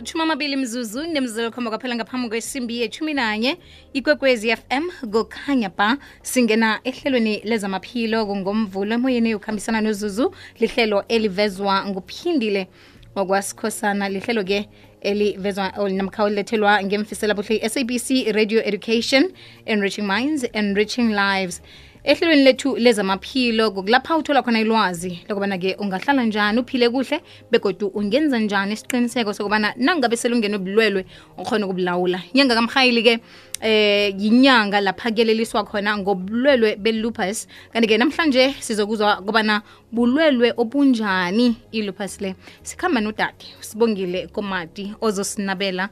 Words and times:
amatshumi 0.00 0.22
amabili 0.22 0.56
mzuzu 0.56 1.02
nemzuzu 1.02 1.50
khomba 1.50 1.70
kwaphela 1.70 1.94
ngaphambi 1.94 2.28
kwesimbi 2.28 2.80
yethumi 2.80 3.14
nanye 3.14 3.58
ikwekwezi 3.92 4.56
fm 4.56 5.10
kukhanya 5.12 5.68
ba 5.68 5.98
singena 6.22 6.80
ehlelweni 6.84 7.42
lezamaphilo 7.44 8.26
kungomvulo 8.26 8.94
emoyeni 8.94 9.30
yokuhambisana 9.30 9.80
nozuzu 9.80 10.34
lihlelo 10.60 11.04
elivezwa 11.08 11.86
nguphindile 11.86 12.68
wakwasikhosana 13.14 14.08
lihlelo 14.08 14.44
ke 14.44 14.68
elivezwa 15.00 15.72
namkha 15.90 16.24
olilethelwa 16.24 16.82
ngemfisela 16.82 17.34
buhle 17.34 17.68
sabc 17.68 18.32
radio 18.32 18.64
education 18.64 19.32
enriching 19.66 20.06
minds 20.06 20.46
enriching 20.52 21.12
lives 21.12 21.62
ehlelweni 22.04 22.44
lethu 22.44 22.76
lezamaphilo 22.76 23.70
kulapha 23.70 24.16
uthola 24.16 24.42
khona 24.42 24.60
ilwazi 24.60 25.20
lokubana-ke 25.28 25.76
ungahlala 25.78 26.24
njani 26.24 26.60
uphile 26.60 26.88
kuhle 26.88 27.20
begodu 27.50 27.86
ungenza 27.86 28.38
njani 28.38 28.72
isiqiniseko 28.72 29.32
sokubana 29.34 29.74
nangabe 29.76 30.16
selungene 30.16 30.56
ubulwelwe 30.56 31.04
ukhona 31.38 31.66
ukubulawula. 31.66 32.22
Inyanga 32.32 32.54
kamhayili-ke 32.54 33.18
eh 33.60 34.14
yinyanga 34.18 34.80
lapha 34.80 35.10
kuyeleliswa 35.10 35.64
khona 35.64 35.98
ngobulwelwe 35.98 36.76
belupus. 36.76 37.48
Kanti-ke 37.72 37.98
namhlanje 37.98 38.54
sizokuzwa 38.60 39.16
kobana 39.16 39.62
bulwelwe 39.92 40.52
obunjani 40.56 41.56
i-lupus 41.72 42.20
le. 42.20 42.34
Sikhamba 42.62 43.00
nodade 43.00 43.44
sibongile 43.60 44.26
komati 44.26 44.94
ozosinabela 45.00 45.88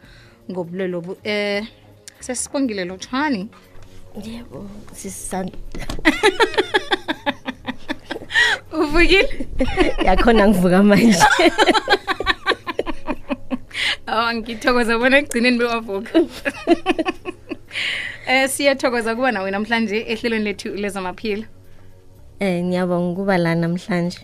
ngobulwelwe 0.50 0.98
obu 0.98 1.16
eh 1.24 1.64
sesibongile 2.20 2.84
lotshwani 2.84 3.48
yebo 4.24 4.70
sisanda 4.94 5.58
uvukile 8.72 9.46
yakhona 10.04 10.48
ngivuka 10.48 10.82
manje 10.82 11.24
Aw 14.08 14.32
ngithokoza 14.34 14.98
bona 14.98 15.18
ekugcineni 15.18 15.58
bewavuka. 15.58 16.12
Eh 18.28 18.48
siyathokoza 18.48 19.14
kuba 19.14 19.32
nawe 19.32 19.50
namhlanje 19.50 20.04
ehlelweni 20.12 20.44
lethu 20.44 20.68
lezamaphilo. 20.76 21.44
Eh 22.40 22.64
ngiyabonga 22.64 23.12
ukuba 23.12 23.38
la 23.38 23.54
namhlanje. 23.54 24.18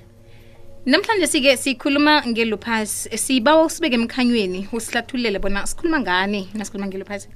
Namhlanje 0.87 1.27
sike 1.27 1.57
sikhuluma 1.57 2.23
ngelupus. 2.27 3.09
Sibawa 3.15 3.65
usibeke 3.65 3.95
emkhanyweni 3.95 4.69
usihlathulele 4.73 5.39
bona 5.39 5.67
sikhuluma 5.67 6.01
ngani 6.01 6.49
nasikhuluma 6.55 6.89
ngelupus 6.89 7.29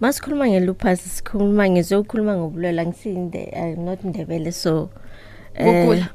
masikhuluma 0.00 0.48
ngelupus 0.48 1.00
sikhuluma 1.16 1.70
ngizokhuluma 1.70 2.36
ngobulwela 2.36 2.86
ngisinde 2.86 3.42
I'm 3.52 3.84
not 3.84 4.04
ndebele 4.04 4.52
so 4.52 4.90
eh, 5.54 5.66
Ukugula. 5.66 6.08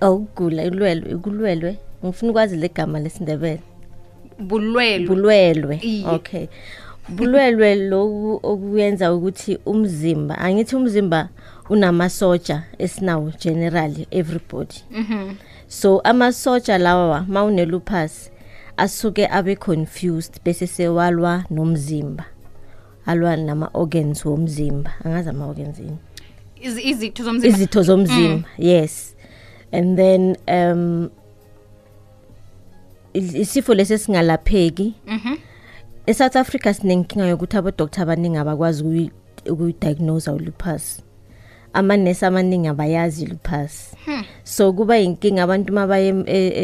awugula 0.00 0.62
ulwelwe 0.62 1.16
kulwelwe 1.16 1.78
ngifuna 2.04 2.30
ukwazi 2.30 2.56
legama 2.56 3.00
lesindebele. 3.00 3.60
Bulwelwe. 4.38 5.06
Bulwelwe 5.06 5.76
Iye. 5.82 6.06
okay. 6.08 6.46
Bulwelwe 7.08 7.74
loku 7.90 8.40
okuyenza 8.42 9.14
ukuthi 9.14 9.58
umzimba 9.66 10.38
angithi 10.38 10.76
umzimba 10.76 11.28
unamasoja 11.70 12.62
esinawo 12.78 13.32
generally 13.40 14.06
everybody 14.10 14.84
mhm 14.90 15.34
so 15.66 16.00
amasoja 16.00 16.78
lawa 16.78 17.24
mawunelupus 17.28 18.30
asuke 18.76 19.26
abe 19.26 19.56
confused 19.56 20.40
bese 20.44 20.66
sewalwa 20.66 21.44
nomzimba. 21.50 22.24
Alwa 23.06 23.36
nama 23.36 23.70
organs 23.74 24.24
womzimba. 24.26 24.90
Angazi 25.04 25.28
ama 25.28 25.46
organs 25.46 25.78
yini 25.78 25.98
Iz- 26.62 26.84
izitho 26.90 27.24
zomzimba. 27.24 27.56
Izitho 27.56 27.82
zomzimba 27.82 28.48
yes. 28.58 29.16
And 29.72 29.96
then 29.96 30.36
um 30.48 31.10
isifo 33.14 33.74
lesi 33.74 33.98
singalapheki 33.98 34.94
mhm 35.06 35.36
eSouth 36.06 36.36
Africa 36.36 36.74
sinenkinga 36.74 37.26
yokuthi 37.26 37.56
abodoctor 37.56 38.02
abaningi 38.02 38.36
abakwazi 38.36 39.10
ukuyidiagnose 39.50 40.30
ulupus. 40.30 41.00
Amanesi 41.72 42.24
amaningi 42.24 42.68
abayazi 42.68 43.26
lupus 43.26 43.94
so 44.44 44.72
kuba 44.72 44.98
inkinga 44.98 45.42
abantu 45.42 45.72
mabaye 45.72 46.14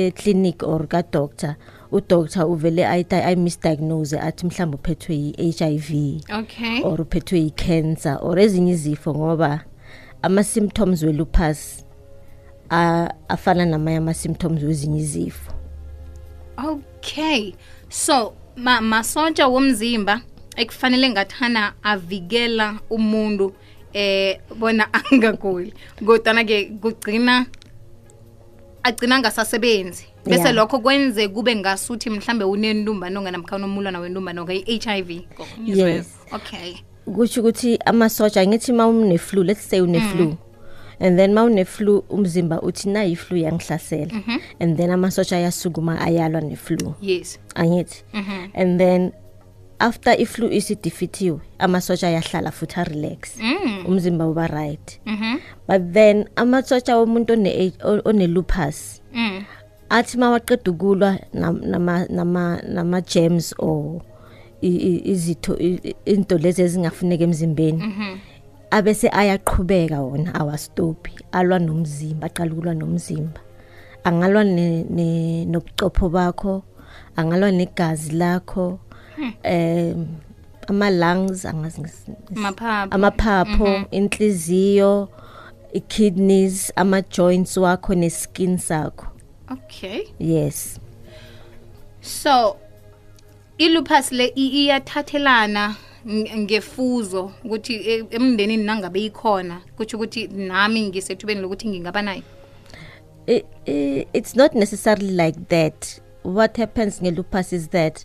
eclinic 0.06 0.62
or 0.62 0.86
kadoctor 0.88 1.54
udoctor 1.92 2.46
uvele 2.50 2.86
ayita 2.86 3.24
ayimisdiagnose 3.24 4.20
athi 4.20 4.46
mhlawumbe 4.46 4.76
uphethwe 4.76 5.14
yi-HIV 5.16 6.20
okay. 6.38 6.82
or 6.82 7.00
uphethwe 7.00 7.38
yi-cancer 7.40 8.18
or 8.22 8.38
ezinye 8.38 8.72
izifo 8.72 9.14
ngoba 9.14 9.64
ama-symptoms 10.22 11.02
welupus 11.02 11.84
a- 12.70 13.10
afana 13.28 13.66
namanye 13.66 13.96
ama-symptoms 13.96 14.62
wezinye 14.62 14.98
izifo. 15.00 15.52
Okay. 16.56 17.54
So 17.88 18.32
ma 18.56 18.80
masotsha 18.80 19.48
womzimba 19.48 20.20
ekufanele 20.56 21.10
ngathana 21.10 21.72
avikela 21.82 22.80
umuntu 22.90 23.52
eh 23.92 24.38
bona 24.58 24.88
angaguli. 25.12 25.74
Kodwa 26.06 26.44
ke 26.44 26.64
kugcina 26.80 27.46
agcina 28.82 29.18
ngasasebenzi. 29.18 30.06
Bese 30.26 30.42
Yeah. 30.42 30.54
lokho 30.54 30.78
kwenze 30.78 31.28
kube 31.28 31.56
ngasuthi 31.56 32.10
mhlambe 32.10 32.44
unentumbanonga 32.44 33.30
namkha 33.30 33.56
unomulwana 33.56 34.00
wentumbanonga 34.00 34.54
i-HIV 34.54 35.10
Yes. 35.64 36.06
okay 36.32 36.74
kusho 37.14 37.40
ukuthi 37.40 37.78
amasoja 37.86 38.46
ngithi 38.46 38.72
ma 38.72 38.86
une-flu 38.86 39.42
let's 39.42 39.68
say 39.70 39.80
une-flu 39.80 40.34
and 41.00 41.16
then 41.18 41.32
ma 41.32 41.42
une-flu 41.44 41.98
umzimba 42.08 42.60
uthi 42.62 42.88
nayi-flu 42.88 43.36
yangihlasela 43.36 44.12
and 44.60 44.76
then 44.76 44.90
amasoja 44.90 45.36
ayasukuma 45.36 46.00
ayalwa 46.00 46.40
ne-flu 46.40 46.94
yes 47.02 47.38
angithi 47.54 48.04
mhm 48.12 48.48
and 48.54 48.78
then 48.78 49.12
after 49.78 50.20
i-flu 50.20 50.52
isidefeatiwe 50.52 51.38
amasoja 51.58 52.08
ayahlala 52.08 52.50
futhi 52.50 52.80
arelax 52.80 53.18
mm 53.40 53.84
umzimba 53.86 54.26
uba 54.28 54.46
right 54.46 55.00
mhm 55.06 55.36
but 55.68 55.92
then 55.92 56.28
amasoja 56.36 56.96
womuntu 56.96 57.32
one- 57.32 57.72
one-lupus 58.04 59.02
mm 59.14 59.42
athi 59.90 60.18
mawaqeda 60.18 60.70
ukulwa 60.70 61.18
nam- 61.34 61.60
nama- 61.64 62.06
nama- 62.08 62.62
nama-gems 62.68 63.54
or 63.58 64.00
i- 64.62 64.68
i- 64.90 65.02
izitho 65.12 65.56
i- 65.58 65.80
i- 65.82 65.96
into 66.04 66.38
lezi 66.38 66.62
ezingafuneka 66.62 67.24
emzimbeni 67.24 67.82
mhm. 67.82 68.18
abese 68.70 69.08
ayaqhubeka 69.12 70.00
wona 70.00 70.34
awastophi 70.34 71.12
alwa 71.32 71.58
nomzimba 71.58 72.26
aqala 72.26 72.52
ukulwa 72.52 72.74
nomzimba. 72.74 73.40
Angalwa 74.04 74.44
ne- 74.44 74.84
ne- 74.90 75.44
nobucopho 75.44 76.08
bakho 76.08 76.62
angalwa 77.16 77.50
negazi 77.50 78.12
lakho 78.16 78.78
um 79.44 80.06
ama-lungs 80.68 81.44
angazi 81.46 81.80
ngisi- 81.80 82.16
maphaphu 82.34 82.94
amaphapho 82.94 83.68
inhliziyo 83.90 85.08
i-kidneys 85.72 86.72
ama-joints 86.76 87.56
wakho 87.56 87.94
ne-skin 87.94 88.58
sakho. 88.58 89.06
Okay 89.50 90.02
yes 90.18 90.80
so 92.00 92.56
ilupus 93.58 94.12
le 94.12 94.26
i- 94.34 94.64
iyathathelana 94.64 95.76
ng- 96.06 96.36
ngefuzo 96.38 97.32
ukuthi 97.44 97.74
e- 97.74 98.04
emndenini 98.10 98.64
nangabe 98.64 99.04
ikhona 99.04 99.60
kutsho 99.76 99.96
ukuthi 99.96 100.26
nami 100.28 100.88
ngisethubeni 100.88 101.40
lokuthi 101.40 101.68
ngingaba 101.68 102.02
nayo 102.02 102.22
I, 103.26 103.44
I, 103.66 104.06
it's 104.12 104.34
not 104.34 104.54
necessarily 104.54 105.10
like 105.12 105.38
that. 105.48 106.00
What 106.24 106.56
happens 106.56 107.00
in 107.00 107.14
lupus 107.14 107.52
is 107.52 107.68
that 107.68 108.04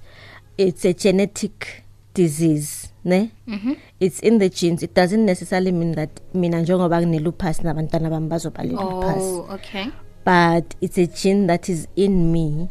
it's 0.57 0.85
a 0.85 0.94
genetic 0.94 1.83
disease, 2.13 2.89
ne? 3.03 3.31
Mhm. 3.47 3.75
It's 4.00 4.19
in 4.19 4.38
the 4.39 4.50
genes. 4.50 4.83
It 4.83 4.94
doesn't 4.94 5.25
necessarily 5.25 5.72
mean 5.72 5.95
that 5.95 6.09
mina 6.33 6.62
njengoba 6.62 7.01
ngine-lupus 7.01 7.63
nabantwana 7.63 8.09
bami 8.09 8.27
bazoba 8.27 8.63
le-lupus. 8.63 9.23
oh 9.23 9.47
okay 9.53 9.85
But 10.25 10.75
it's 10.81 10.97
a 10.97 11.06
gene 11.08 11.47
that 11.47 11.69
is 11.69 11.88
in 11.95 12.31
me 12.31 12.69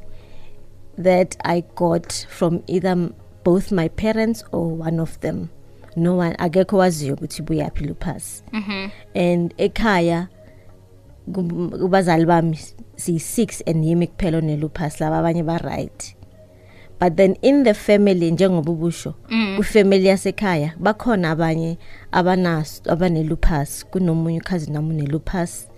that 0.99 1.37
I 1.45 1.62
got 1.77 2.27
from 2.29 2.62
either 2.67 2.89
m- 2.91 3.15
both 3.45 3.71
my 3.73 3.89
parents 3.89 4.43
or 4.53 4.69
one 4.69 4.99
of 5.01 5.21
them. 5.21 5.51
No 5.97 6.15
one 6.17 6.35
akekho 6.39 6.77
waziyo 6.79 7.15
ukuthi 7.15 7.43
buyaphi 7.43 7.85
lupus. 7.87 8.43
mhm 8.53 8.91
and 9.15 9.55
ekhaya 9.59 10.29
kum- 11.33 11.71
kubazali 11.71 12.27
bami 12.27 12.59
siyi-six 12.97 13.62
and 13.67 13.85
yimi 13.85 14.07
kuphela 14.07 14.39
onelupus 14.39 15.00
laba 15.00 15.19
abanye 15.19 15.43
ba-right 15.45 16.17
but 17.00 17.17
then 17.17 17.37
in 17.43 17.62
the 17.65 17.75
family 17.75 18.31
njengoba 18.31 18.73
ubusho 18.73 19.15
Mm. 19.31 19.57
kwifamily 19.57 20.07
yasekhaya 20.07 20.75
bakhona 20.79 21.31
abanye 21.31 21.79
abanaso 22.12 22.83
abanelupus 22.93 23.85
kunomunye 23.87 24.39
ukhazini 24.41 24.77
wami 24.77 24.95
unelupus 24.95 25.69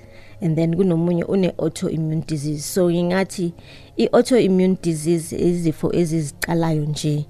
and 0.41 0.57
then 0.57 0.75
kunomunye 0.75 1.25
une-autoimmune 1.25 2.27
disease. 2.27 2.65
So 2.65 2.91
ngingathi 2.91 3.53
i-autoimmune 3.97 4.77
disease 4.83 5.37
izifo 5.37 5.93
ezizicalayo 5.93 6.85
nje 6.85 7.27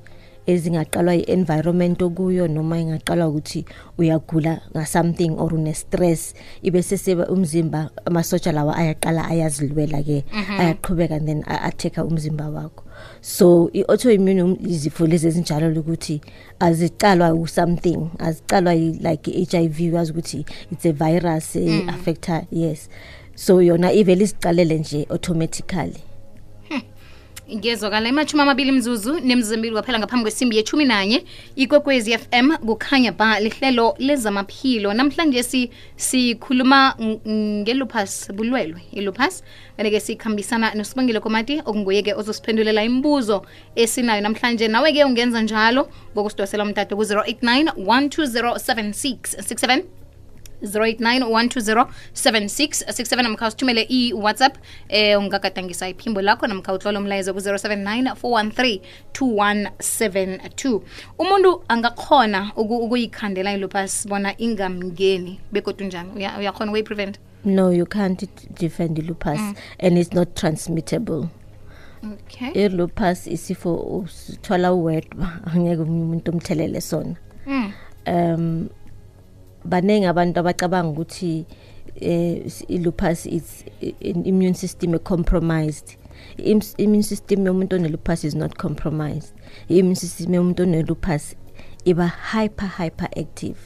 ezingaqalwa 0.47 1.15
i-environment 1.15 2.03
okuyo 2.03 2.49
noma 2.49 2.79
ingaqalwa 2.79 3.29
ukuthi 3.29 3.65
uyagula 3.99 4.61
nga-something 4.71 5.35
or 5.39 5.55
une-stress 5.55 6.35
ibe 6.63 6.83
seseba 6.83 7.27
umzimba 7.27 7.91
amasotsha 8.05 8.53
lawa 8.53 8.77
ayaqala 8.77 9.27
ayazilwela 9.27 10.03
ke 10.03 10.25
ayaqhubeka 10.59 11.15
and 11.15 11.27
then 11.27 11.43
atheka 11.47 12.05
umzimba 12.05 12.49
wakho. 12.49 12.86
So 13.21 13.71
i-autoimmune 13.73 14.43
um- 14.43 14.57
izifo 14.69 15.07
lezi 15.07 15.27
ezinjalo 15.27 15.81
ukuthi 15.81 16.21
azicalwa 16.61 17.35
u-something 17.35 17.99
azicalwa 18.19 18.75
yi- 18.75 18.99
like 19.03 19.31
i-HIV 19.31 19.95
wazi 19.95 20.13
ukuthi 20.13 20.45
it's 20.73 20.87
a 20.87 20.93
virus 20.93 21.57
mm. 21.57 21.89
affecta 21.89 22.45
yes 22.53 22.89
so 23.35 23.63
yona 23.63 23.93
ivele 23.93 24.25
izicalele 24.25 24.79
nje 24.79 25.07
automatically 25.11 25.95
ngiyezwakala 27.55 28.09
imatshumi 28.09 28.43
amabili 28.43 28.73
mzuzu 28.73 29.21
nemzimbili 29.21 29.73
kwaphela 29.73 29.99
ngaphambi 29.99 30.23
kwesimbi 30.23 30.57
yethumi 30.57 30.85
nanye 30.85 31.25
ikwekwezi 31.57 32.19
fm 32.19 32.57
kukhanya 32.57 33.13
ba 33.13 33.41
lihlelo 33.41 33.95
lezamaphilo. 33.99 34.93
Namhlanje 34.95 35.43
si 35.43 35.71
sikhuluma 35.97 36.95
ng- 36.99 37.19
ngelupus 37.63 38.33
bulwelwe. 38.33 38.81
ilupus 38.93 39.43
kanti-ke 39.77 40.01
sikhambisana 40.01 40.75
nosibongile 40.75 41.21
komati 41.21 41.61
okunguye-ke 41.65 42.15
ozosiphendulela 42.15 42.85
imibuzo 42.85 43.47
esinayo. 43.77 44.21
Namhlanje 44.23 44.69
nawe-ke 44.69 45.05
ungenza 45.05 45.43
njalo 45.43 45.89
ngokusidosela 46.15 46.65
umtato 46.65 46.97
ku-089 46.97 47.73
1207667 47.77 49.83
089 50.63 53.23
namkha 53.23 53.47
usithumele 53.47 53.83
i-whatsapp 53.89 54.57
eh 54.89 55.19
ungagadangisa 55.19 55.89
iphimbo 55.89 56.23
lakho. 56.23 56.47
Namkha 56.47 56.73
utlola 56.73 56.99
umlayezo 56.99 57.33
ku-079 57.35 58.15
413 58.15 58.81
2172 59.13 60.81
umuntu 61.19 61.63
angakhona 61.69 62.53
uku- 62.57 62.77
ukuyikhandela 62.85 63.53
ilupus 63.55 64.09
bona 64.09 64.35
ingamngeni 64.39 65.41
begodwa 65.53 65.87
njani? 65.87 66.11
Uya- 66.17 66.39
uyakhona 66.39 66.73
ukuyi-prevent? 66.73 67.19
No 67.45 67.73
you 67.73 67.87
can't 67.87 68.25
defend 68.61 68.99
i-lupus 68.99 69.39
mm. 69.39 69.55
and 69.79 69.99
it's 69.99 70.13
not 70.13 70.35
transmittable. 70.35 71.27
Okay. 72.13 72.65
I-lupus 72.65 73.27
isifo 73.27 73.75
usithola 73.77 74.73
uwedwa 74.73 75.29
angeke 75.55 75.83
umuntu 75.83 76.31
umthelele 76.33 76.81
sona. 76.81 77.15
Mm. 77.47 77.73
um 78.07 78.69
baningi 79.67 80.07
abantu 80.07 80.41
abacabanga 80.41 80.91
ukuthi 80.91 81.47
eh 82.01 82.43
i-lupus 82.69 83.27
is 83.27 83.65
in 83.81 84.27
immune 84.27 84.55
system 84.55 84.99
compromised. 84.99 85.97
Immune 86.39 87.03
system 87.03 87.47
yomuntu 87.47 87.73
one-lupus 87.77 88.25
is 88.25 88.35
not 88.35 88.57
compromised. 88.57 89.33
I-immune 89.69 89.95
system 89.97 90.35
yomuntu 90.35 90.61
one-lupus 90.61 91.35
iba 91.85 92.07
hyper 92.07 92.67
hyper 92.67 93.09
active. 93.17 93.57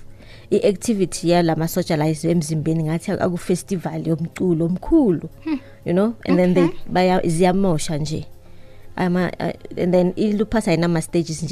I-activity 0.50 1.31
yalamasotsha 1.31 1.97
la 1.97 2.06
emzimbeni 2.06 2.85
ngathi 2.85 3.11
akufestival 3.12 4.06
yomculo 4.06 4.67
omkhulu 4.67 5.29
you 5.85 5.93
know? 5.93 6.17
And 6.26 6.38
then 6.38 6.55
they 6.55 6.70
baya 6.87 7.20
ziyamosha 7.25 7.99
nje. 7.99 8.26
Ama 8.97 9.32
uh, 9.41 9.52
and 9.76 9.94
then 9.94 10.14
i-lupus 10.17 10.69
ayinama-stages 10.69 11.43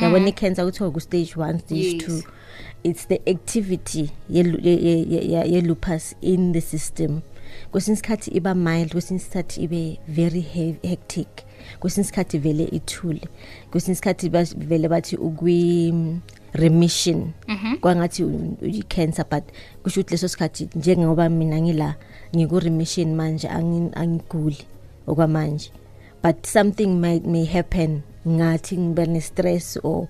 njenge-cancer 0.00 0.04
yabona 0.04 0.28
i-cancer 0.28 0.64
kuthiwa 0.64 0.90
ku-stage 0.90 1.32
one 1.36 1.58
stage 1.58 1.92
Yes. 1.92 2.04
two 2.04 2.22
it's 2.84 3.08
the 3.08 3.20
activity 3.26 4.10
ye- 4.30 4.58
ye- 4.62 4.82
ye- 4.82 5.06
ye- 5.32 5.52
ye-lupus 5.52 6.14
in 6.22 6.52
the 6.52 6.60
system. 6.60 7.20
Kwesinye 7.70 7.94
isikhathi 7.94 8.30
iba 8.30 8.54
mild 8.54 8.92
kwesinye 8.92 9.20
isikhathi 9.20 9.60
ibe 9.62 9.98
very 10.08 10.40
he- 10.40 10.76
hectic. 10.82 11.28
Kwesinye 11.80 12.04
isikhathi 12.04 12.38
vele 12.38 12.64
ithule. 12.64 13.20
Kwesinye 13.70 13.92
isikhathi 13.92 14.28
vele 14.56 14.88
bathi 14.88 15.16
ukwi-remission 15.16 17.30
kwangathi 17.80 18.24
u- 18.24 18.56
uyi-cancer 18.62 19.24
but 19.30 19.44
kusho 19.82 20.00
ukuthi 20.00 20.14
leso 20.14 20.28
sikhathi 20.28 20.68
njengoba 20.74 21.28
mina 21.28 21.60
ngila 21.60 21.94
ngiku-remission 22.36 23.14
manje 23.14 23.48
angi- 23.48 23.90
angiguli 23.94 24.58
okwamanje. 25.06 25.70
But 26.22 26.46
something 26.46 26.86
may, 26.86 27.20
may 27.20 27.44
happen. 27.44 28.00
Ngathi 28.28 28.76
ngibe 28.78 29.06
ne-stress 29.06 29.78
or 29.82 30.06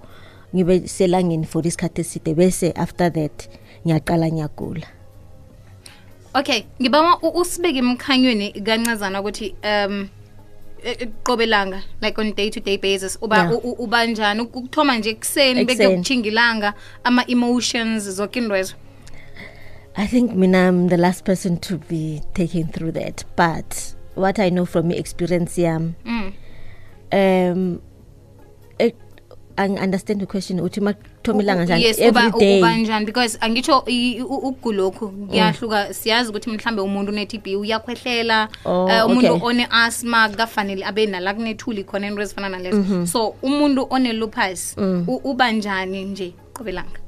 ngibe 0.54 0.88
selangeni 0.88 1.46
for 1.46 1.66
isikhathi 1.66 2.00
eside 2.00 2.34
bese 2.34 2.72
after 2.76 3.12
that 3.12 3.48
ngiyaqala 3.86 4.28
ngiyagula 4.32 4.86
okay 6.34 6.62
ngibama 6.82 7.18
usibeke 7.22 7.78
emkhanyweni 7.78 8.52
kancazana 8.52 9.20
ukuthi 9.20 9.54
um 9.64 10.08
e- 10.84 10.96
e- 11.00 11.08
qobe 11.22 11.46
langa 11.46 11.82
like 12.02 12.20
on 12.20 12.34
day 12.34 12.50
to 12.50 12.60
day 12.60 12.76
basis 12.78 13.18
uba 13.22 13.36
Yeah. 13.36 13.52
u- 13.52 13.58
u- 13.70 13.76
uba 13.84 14.06
njani 14.06 14.40
Uk- 14.40 14.56
ukuthoma 14.58 14.98
nje 14.98 15.10
ekuseni 15.10 15.60
Ekuseni. 15.60 16.28
ilanga 16.28 16.74
ama-emotions 17.04 18.10
zoke 18.10 18.38
indwezo 18.38 18.74
I 19.96 20.06
think 20.06 20.32
mina 20.34 20.68
I'm 20.68 20.88
the 20.88 20.96
last 20.96 21.24
person 21.24 21.56
to 21.58 21.76
be 21.90 22.22
taken 22.32 22.68
through 22.68 22.92
that. 22.92 23.24
But 23.36 23.94
what 24.14 24.38
I 24.38 24.48
know 24.48 24.64
from 24.64 24.86
my 24.88 24.94
experience 24.94 25.58
yam, 25.58 25.94
mm. 26.04 26.32
um, 27.12 27.80
I 29.56 29.66
understand 29.68 30.20
the 30.20 30.26
question. 30.26 30.60
Uthi 30.60 30.80
makuthomilanga 30.80 31.64
njani 31.64 31.82
yes 31.82 31.98
every 31.98 32.58
uba, 32.58 32.76
njani 32.76 33.06
because 33.06 33.38
angitsho 33.40 33.78
ukugulokhu 34.28 35.08
kuyahluka 35.08 35.94
siyazi 35.94 36.30
ukuthi 36.30 36.50
mhlambe 36.50 36.82
umuntu 36.82 37.12
une-tb 37.12 37.46
uyakhwehlela 37.60 38.48
Oh, 38.64 38.84
uh, 38.84 39.06
umuntu 39.06 39.32
okay. 39.34 39.46
one-asma 39.48 40.28
kukafanele 40.28 40.84
abe 40.84 41.06
nala 41.06 41.34
kunethuli 41.34 41.84
khona 41.84 42.06
into 42.06 42.22
ezifana 42.22 42.48
nalezo 42.48 42.76
Mhm. 42.78 43.06
so 43.06 43.34
umuntu 43.42 43.86
one-lupus 43.90 44.76
Mm. 44.78 45.04
uba 45.24 45.52
njani 45.52 46.04
nje 46.04 46.32
qobelanga 46.52 47.00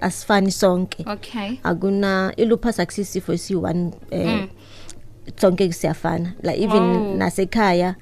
asifani 0.00 0.50
sonke. 0.50 1.04
okay 1.12 1.58
Akuna 1.62 2.32
ilupus 2.36 2.80
akusisifo 2.80 3.32
esi1 3.32 3.90
eh 4.10 4.26
Mm. 4.26 4.48
sonke 5.40 5.72
siyafana. 5.72 6.32
Like 6.42 6.62
even 6.62 6.82
Oh. 6.82 7.14
nasekhaya 7.16 7.94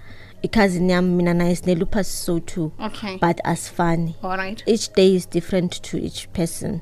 i-cousin 0.44 0.90
yami 0.90 1.08
mina 1.16 1.34
naye 1.34 1.56
sine 1.56 1.74
lupus 1.74 2.06
so 2.06 2.38
too. 2.38 2.72
okay. 2.80 3.16
But 3.20 3.40
asifani. 3.44 4.14
all 4.22 4.36
right. 4.36 4.62
Each 4.66 4.92
day 4.92 5.14
is 5.14 5.26
different 5.26 5.72
to 5.82 5.96
each 5.98 6.28
person. 6.32 6.80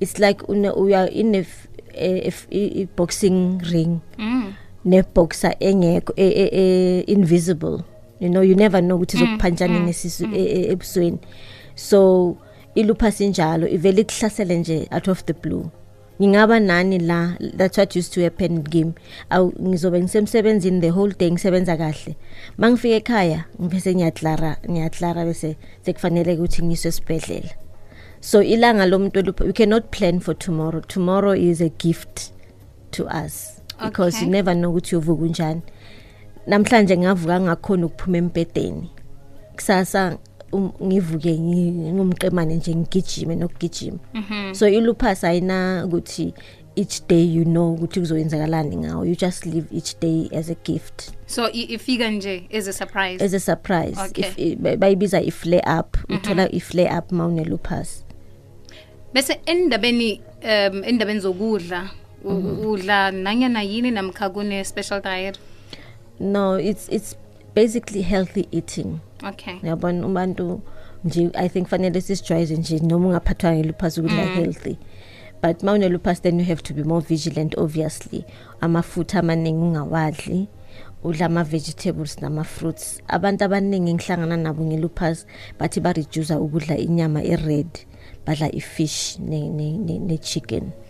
It's 0.00 0.18
like 0.18 0.48
we 0.48 0.94
are 0.94 1.06
in 1.06 1.34
a 1.34 2.84
boxing 2.96 3.58
ring. 3.72 4.00
Mm. 4.18 4.54
neboxer 4.86 5.54
engekho 5.60 6.12
invisible. 7.06 7.84
You 8.20 8.28
know 8.28 8.40
you 8.40 8.54
never 8.54 8.80
know 8.80 8.96
ukuthi 8.98 9.16
mm, 9.16 9.22
izokuphanjana 9.22 9.78
mm, 9.78 9.86
nesisu 9.86 10.26
mm. 10.26 10.34
e- 10.34 10.38
e- 10.44 10.72
ebusweni. 10.72 11.18
So 11.74 12.36
ilupus 12.74 13.20
injalo 13.20 13.68
ivele 13.68 14.00
ikuhlasele 14.00 14.58
nje 14.58 14.88
out 14.90 15.08
of 15.08 15.24
the 15.24 15.32
blue 15.32 15.70
ngingaba 16.20 16.60
nani 16.60 16.98
la 16.98 17.34
that's 17.38 17.78
what 17.78 17.96
used 17.96 18.12
to 18.12 18.22
happen 18.22 18.62
game? 18.62 18.94
Aw 19.30 19.50
ngizobe 19.60 20.00
ngisemsebenzini 20.02 20.80
the 20.80 20.90
whole 20.90 21.12
day 21.12 21.30
ngisebenza 21.30 21.76
kahle. 21.76 22.16
Mangifika 22.58 22.96
ekhaya 22.96 23.44
ngibese 23.60 23.94
ngiyadlara 23.94 24.56
ngiyadlara 24.70 25.24
bese 25.24 25.56
sekufanele 25.82 26.34
ukuthi 26.34 26.62
ngiswe 26.62 26.88
esibhedlela. 26.88 27.50
So 28.20 28.42
ilanga 28.42 28.86
lomuntu 28.86 29.40
we 29.40 29.52
cannot 29.52 29.90
plan 29.90 30.20
for 30.20 30.34
tomorrow. 30.34 30.80
Tomorrow 30.80 31.32
is 31.32 31.60
a 31.60 31.68
gift 31.68 32.32
to 32.90 33.06
us 33.06 33.60
because 33.80 34.16
Okay. 34.16 34.26
you 34.26 34.32
never 34.32 34.54
know 34.54 34.70
ukuthi 34.72 34.96
uyovuka 34.96 35.22
unjani. 35.22 35.62
Namhlanje 36.46 36.98
ngavuka 36.98 37.40
ngakhona 37.40 37.86
ukuphuma 37.86 38.18
embedeni 38.18 38.90
kusasa 39.58 40.18
ngivuke 40.82 41.32
ngi- 41.38 41.92
ngumqemane 41.92 42.54
nje 42.56 42.74
ngigijime 42.74 43.34
nokugijima. 43.36 43.98
Mhm. 44.14 44.54
so 44.54 44.68
ilupus 44.68 45.24
ayina 45.24 45.84
ukuthi 45.86 46.34
each 46.76 47.02
day 47.08 47.24
you 47.34 47.44
know 47.44 47.74
ukuthi 47.74 48.00
kuzoyenzakalani 48.00 48.76
ngawo. 48.76 49.04
You 49.04 49.14
just 49.16 49.46
live 49.46 49.66
each 49.76 49.98
day 50.00 50.28
as 50.38 50.50
a 50.50 50.54
gift. 50.64 51.10
So 51.26 51.50
ifika 51.52 52.10
nje 52.10 52.48
as 52.58 52.68
a 52.68 52.72
surprise? 52.72 53.24
As 53.24 53.34
a 53.34 53.40
surprise. 53.40 54.00
Okay. 54.00 54.54
ba- 54.56 54.76
bayibiza 54.76 55.20
i-flare 55.20 55.78
up. 55.80 55.96
Uthola 56.08 56.48
i-flare 56.52 56.98
up 56.98 57.12
ma 57.12 57.26
une-lupus 57.26 58.04
bese 59.14 59.40
endabeni 59.46 60.20
um 60.42 60.84
endabeni 60.84 61.20
zokudla 61.20 61.90
u- 62.24 62.70
udla 62.72 63.10
nanyana 63.10 63.62
yini 63.62 63.90
namkha 63.90 64.30
kune-special 64.30 65.00
diet? 65.02 65.38
No 66.20 66.60
it's 66.60 66.88
it's 66.92 67.16
basically 67.58 68.02
healthy 68.02 68.46
eating. 68.52 69.00
Okay. 69.24 69.58
Yabona 69.62 70.06
ubantu 70.06 70.60
nje 71.04 71.30
i 71.34 71.48
think 71.48 71.68
fanele 71.68 72.00
sisijwayeze 72.00 72.56
nje 72.56 72.78
noma 72.78 73.08
ungaphathwa 73.08 73.52
ngelupus 73.52 73.98
ukudla 73.98 74.26
mm. 74.26 74.34
healthy 74.34 74.76
but 75.42 75.62
ma 75.62 75.72
une-lupus 75.72 76.22
then 76.22 76.40
you 76.40 76.46
have 76.46 76.62
to 76.62 76.74
be 76.74 76.82
more 76.82 77.06
vigilant 77.08 77.58
obviously. 77.58 78.24
Amafutha 78.60 79.18
amaningi 79.18 79.62
ungawadli 79.62 80.48
udla 81.04 81.26
ama-vegetables 81.26 82.22
nama-fruits. 82.22 83.02
Abantu 83.08 83.44
abaningi 83.44 83.94
ngihlangana 83.94 84.36
nabo 84.36 84.64
nge-lupus 84.64 85.26
bathi 85.58 85.80
bareduca 85.80 86.40
ukudla 86.40 86.76
inyama 86.76 87.22
e-red 87.24 87.68
badla 88.26 88.52
i-fish 88.52 89.18
ne-chicken 89.18 89.56
ne, 89.56 89.98
ne, 89.98 89.98
ne 89.98 90.87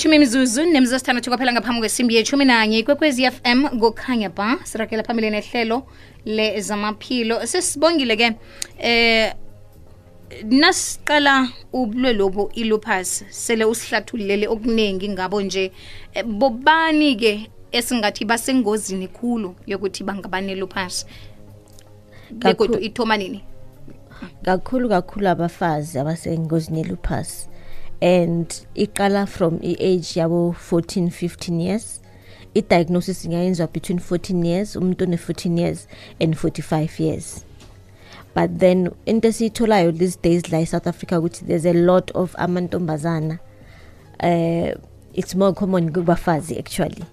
ilithumi 0.00 0.18
mizuzu 0.18 0.64
nemzuzu 0.64 0.98
sithandathu 0.98 1.30
kwaphela 1.30 1.52
ngaphambi 1.52 1.80
kwesimbi 1.80 2.16
yeshumi 2.16 2.44
nanye 2.44 2.78
ikwekwezi 2.78 3.30
fm 3.30 3.68
kukhanya 3.80 4.30
ba 4.30 4.58
sirakela 4.64 5.02
phambili 5.02 5.30
nehlelo 5.30 5.86
lezamaphilo. 6.24 7.46
Sesibongile 7.46 8.16
ke 8.16 8.32
eh 8.78 9.34
nasiqala 10.44 11.48
ubulwelobu 11.72 12.50
ilupus 12.54 13.24
sele 13.28 13.64
usihlathululele 13.64 14.48
okuningi 14.48 15.08
ngabo 15.08 15.42
nje. 15.42 15.72
Eh, 16.14 16.24
bobani 16.24 17.16
ke 17.16 17.50
esingathi 17.72 18.24
basengozini 18.24 19.08
khulu 19.08 19.54
yokuthi 19.66 20.04
bangabanelupus 20.04 21.04
nelupus? 21.04 21.06
Begodu 22.30 22.78
ithoma 22.78 23.16
nini? 23.16 23.44
kakhulu 24.42 24.88
kakhulu 24.88 25.28
abafazi 25.28 25.98
abasengozini 25.98 26.78
yelupus 26.78 27.50
and 28.00 28.66
iqala 28.74 29.26
from 29.26 29.58
i-age 29.62 30.16
yabo 30.20 30.52
14 30.52 31.10
15 31.10 31.60
years. 31.60 32.00
I-diagnosis 32.54 33.24
ingayenziwa 33.24 33.68
between 33.72 33.98
14 33.98 34.44
years 34.46 34.76
umuntu 34.76 35.04
one-14 35.04 35.58
years 35.58 35.86
and 36.20 36.34
45 36.34 37.00
years. 37.00 37.44
But 38.34 38.58
then 38.58 38.90
into 39.06 39.28
esiyitholayo 39.28 39.92
these 39.92 40.16
days 40.16 40.52
la 40.52 40.60
e-south 40.60 40.86
africa 40.86 41.18
ukuthi 41.18 41.44
there's 41.46 41.66
a 41.66 41.72
lot 41.72 42.10
of 42.14 42.34
amantombazana 42.38 43.38
uh, 44.22 44.72
it's 45.14 45.34
more 45.34 45.52
common 45.52 45.92
kubafazi 45.92 46.58
actually 46.58 47.04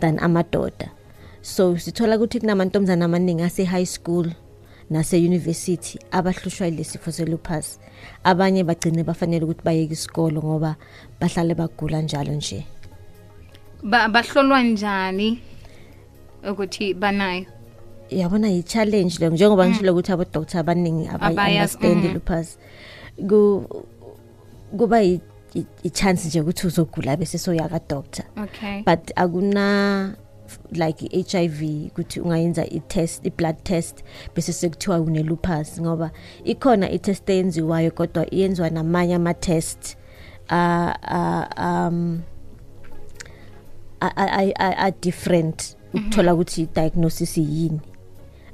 than 0.00 0.18
amadoda. 0.18 0.90
So 1.42 1.76
sithola 1.76 2.16
ukuthi 2.16 2.40
kunamantombazana 2.40 3.04
amaningi 3.04 3.42
ase-high 3.42 3.86
school 3.86 4.26
nase-university 4.92 5.98
abahlushwa 6.10 6.66
yilesifo 6.66 7.12
selupus. 7.12 7.78
Abanye 8.24 8.64
bagcine 8.64 9.02
bafanele 9.04 9.44
ukuthi 9.44 9.64
bayeke 9.64 9.92
isikolo 9.92 10.42
ngoba 10.42 10.76
bahlale 11.20 11.54
bagula 11.54 12.02
njalo 12.02 12.32
nje. 12.32 12.66
Ba- 13.82 14.08
bahlolwa 14.08 14.62
njani 14.62 15.40
ukuthi 16.50 16.94
banayo? 16.94 17.46
Yabona 18.10 18.48
yi-challenge 18.48 19.16
leyo 19.18 19.32
njengoba 19.32 19.68
ngishilo 19.68 19.92
ukuthi 19.92 20.12
abodoktar 20.12 20.60
abaningi 20.60 21.08
Abayazi, 21.08 21.32
abayi-understand 21.32 21.96
mhm. 21.96 22.06
ilupus 22.06 22.58
Ku- 23.28 23.86
kuba 24.78 25.00
yi- 25.00 25.20
yi- 25.54 25.66
i-chance 25.82 26.28
nje 26.28 26.40
ukuthi 26.40 26.66
uzogula 26.66 27.16
bese 27.16 27.38
soya 27.38 27.68
kadoktar 27.68 28.26
okay. 28.36 28.82
But 28.82 29.12
akuna 29.16 30.14
like 30.72 31.06
i-HIV 31.06 31.86
ukuthi 31.86 32.20
ungayenza 32.20 32.66
i-test 32.66 33.26
i-blood 33.26 33.56
test 33.62 34.04
bese 34.34 34.52
sekuthiwa 34.52 35.00
une-lupus 35.00 35.80
ngoba 35.80 36.10
ikhona 36.44 36.90
i-test 36.90 37.30
eyenziwayo 37.30 37.90
kodwa 37.90 38.34
iyenziwa 38.34 38.70
namanye 38.70 39.14
ama-test 39.14 39.96
uh, 40.50 40.92
uh, 41.12 41.44
um, 41.64 42.20
a- 44.00 44.16
a- 44.16 44.32
a- 44.38 44.54
a- 44.58 44.76
a 44.86 44.90
different 44.90 45.76
ukuthola 45.94 46.34
ukuthi 46.34 46.62
i-diagnosis 46.62 47.38
yini. 47.38 47.80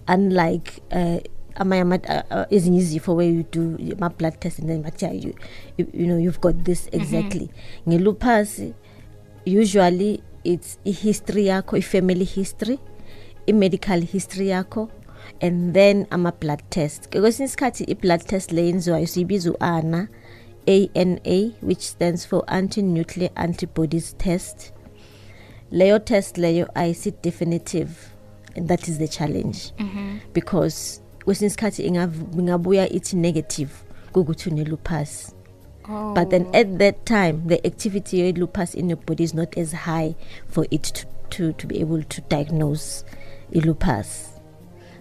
Unlike 0.09 0.83
uh, 0.93 1.17
amanye 1.55 1.83
ama 1.83 1.95
uh, 1.97 2.37
uh, 2.39 2.53
ezinye 2.53 2.79
izifo 2.79 3.15
where 3.17 3.33
you 3.35 3.45
do 3.53 3.79
ama-blood 3.97 4.39
test 4.41 4.59
and 4.59 4.69
then 4.69 4.83
bathiya 4.83 5.13
you, 5.13 5.35
you, 5.79 6.07
know 6.07 6.19
you've 6.19 6.41
got 6.41 6.57
this 6.65 6.89
exactly. 6.93 7.41
Mm 7.41 7.49
-hmm. 7.87 7.89
ngelupus 7.91 8.63
usually 9.47 10.21
it's 10.49 10.79
i-history 10.85 11.47
yakho 11.47 11.77
i-family 11.77 12.25
history 12.25 12.79
i-medical 13.47 14.01
history 14.01 14.49
yakho 14.49 14.89
and 15.41 15.75
then 15.75 16.07
ama-blood 16.11 16.63
test. 16.71 17.09
Kwesinye 17.11 17.47
isikhathi 17.47 17.85
i-blood 17.85 18.25
test 18.27 18.53
le 18.53 18.67
yenziwayo 18.67 19.07
siyibiza 19.07 19.51
u-ana 19.51 20.09
ana 20.95 21.51
which 21.63 21.81
stands 21.81 22.27
for 22.27 22.45
anti-nuclear 22.47 23.31
antibodies 23.35 24.17
test. 24.17 24.73
Leyo 25.71 25.99
test 25.99 26.39
leyo 26.39 26.69
ayisi 26.75 27.13
definitive 27.23 27.91
and 28.57 28.69
that 28.69 28.89
is 28.89 28.99
the 28.99 29.09
challenge. 29.09 29.59
Mm 29.79 29.89
-hmm. 29.89 30.33
because 30.35 31.01
kwesinye 31.25 31.47
isikhathi 31.47 31.83
ingabuya 31.83 32.93
ithi 32.93 33.17
negative 33.17 33.71
kukuthi 34.13 34.51
une-lupus 34.51 35.38
oh. 35.89 36.15
but 36.15 36.31
then 36.31 36.47
at 36.55 36.79
that 36.79 37.05
time 37.07 37.47
the 37.47 37.65
activity 37.67 38.29
of 38.29 38.39
lupus 38.39 38.75
in 38.75 38.89
your 38.89 38.97
body 38.97 39.25
is 39.25 39.35
not 39.35 39.57
as 39.57 39.73
high 39.73 40.15
for 40.47 40.67
it 40.71 40.83
to, 40.83 41.07
to, 41.31 41.53
to 41.55 41.67
be 41.67 41.81
able 41.81 42.03
to 42.03 42.21
diagnose 42.23 43.05
i-lupus 43.55 44.39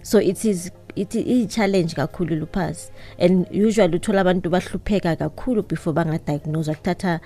so 0.02 0.18
it 0.18 0.44
is 0.44 0.70
it 0.96 1.14
i-challenge 1.14 1.94
kakhulu 1.94 2.40
lupus. 2.40 2.90
And 3.18 3.46
usually 3.50 3.98
uthola 3.98 4.20
abantu 4.24 4.50
bahlupheka 4.50 5.16
kakhulu 5.16 5.68
before 5.68 5.92
bangadiagnoswa 5.94 6.76
kuthatha 6.76 7.20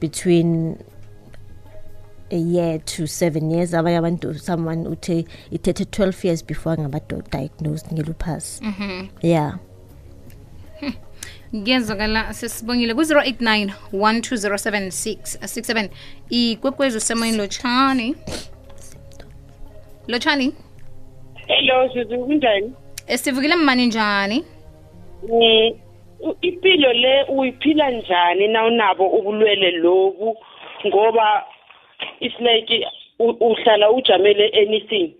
between 0.00 0.82
a 2.30 2.36
year 2.36 2.78
to 2.78 3.06
seven 3.06 3.50
years. 3.50 3.72
Abanye 3.72 3.98
abantu 3.98 4.38
someone 4.38 4.84
uthe 4.84 5.26
ithethe 5.50 5.90
12 5.90 6.24
years 6.24 6.42
before 6.42 6.76
angaba-diagnosed 6.76 7.86
ngelupus. 7.92 8.60
Mm 8.62 8.72
-hmm. 8.72 9.08
yeah 9.22 9.58
ngiyenzakala 11.56 12.32
sesibongile 12.34 12.94
ku-089 12.94 13.70
1207667 13.92 15.88
ikwekwezi 16.30 16.96
usemoyeni 16.98 17.38
lotshani 17.38 18.14
lotshani 20.08 20.52
Hello 21.46 21.88
Zuzu 21.88 22.18
kunjani? 22.24 22.72
esivukile 23.06 23.56
mmani 23.56 23.86
njani 23.86 24.44
um 25.22 25.72
impilo 26.40 26.92
le 26.92 27.24
uyiphila 27.24 27.90
njani 27.90 28.48
na 28.48 28.64
unabo 28.66 29.08
ubulwele 29.08 29.70
lobu 29.70 30.36
ngoba 30.86 31.44
it's 32.20 32.40
like 32.40 32.86
uhlala 33.18 33.90
ujamele 33.90 34.48
anything. 34.48 35.14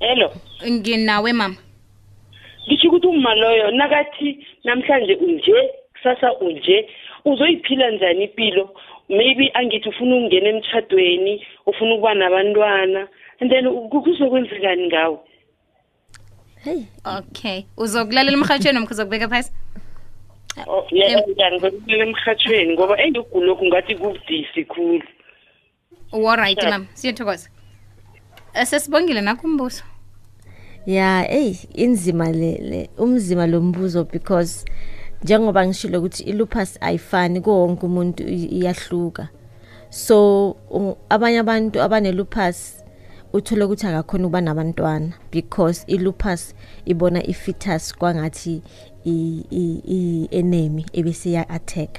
Hello. 0.00 0.30
nginawe 0.70 1.32
mama 1.32 1.56
Ngisho 2.66 2.88
ukuthi 2.88 3.06
uma 3.06 3.34
loyo 3.34 3.70
nakathi 3.70 4.46
namhlanje 4.64 5.14
unje 5.14 5.54
kusasa 5.92 6.32
unje 6.38 6.88
uzoyiphila 7.24 7.90
njani 7.90 8.24
impilo 8.24 8.74
maybe 9.08 9.50
angithi 9.54 9.88
ufuna 9.88 10.16
ukungena 10.16 10.48
emtshadweni 10.48 11.46
ufuna 11.66 11.94
ukuba 11.94 12.14
nabantwana 12.14 13.08
and 13.40 13.50
then 13.50 13.64
kuzokwenzekani 13.90 14.86
ngawo 14.86 15.24
hey. 16.64 16.84
Okay. 17.04 17.64
Uzokulalela 17.76 18.36
emhatshweni 18.36 18.78
nomkha 18.78 18.94
uzokubeka 18.94 19.28
phasi? 19.28 19.52
Oh, 20.66 20.86
yeah, 20.90 21.22
ngizokulalela 21.22 22.04
emhathweni 22.04 22.72
ngoba 22.72 23.02
engigulokhu 23.02 23.66
ngathi 23.66 23.94
kubudisi 23.94 24.64
khulu. 24.64 25.02
allright 26.12 26.62
mam 26.62 26.70
mama 26.70 26.86
siyathokoza. 26.94 27.48
Sesibongile 28.64 29.20
nakho 29.20 29.46
umbuzo 29.46 29.82
yeah 30.86 31.26
hey 31.28 31.56
inzima 31.74 32.32
le, 32.32 32.58
le 32.58 32.90
umzima 32.98 33.46
lombuzo 33.46 34.04
because 34.04 34.64
njengoba 35.22 35.66
ngishilo 35.66 35.98
ukuthi 35.98 36.22
ilupus 36.22 36.78
ayifani 36.80 37.40
konke 37.40 37.86
umuntu 37.86 38.28
iyahluka. 38.28 39.28
So 39.90 40.56
abanye 41.08 41.38
abantu 41.38 41.82
abanelupus 41.82 42.84
uthola 43.32 43.64
ukuthi 43.66 43.86
akakhona 43.86 44.26
ukuba 44.26 44.40
nabantwana 44.40 45.12
because 45.32 45.84
ilupus 45.86 46.54
ibona 46.84 47.26
ifetus 47.26 47.94
kwangathi 47.94 48.62
i-enemy 49.04 50.86
ebese 50.92 51.30
ya-attack 51.30 51.98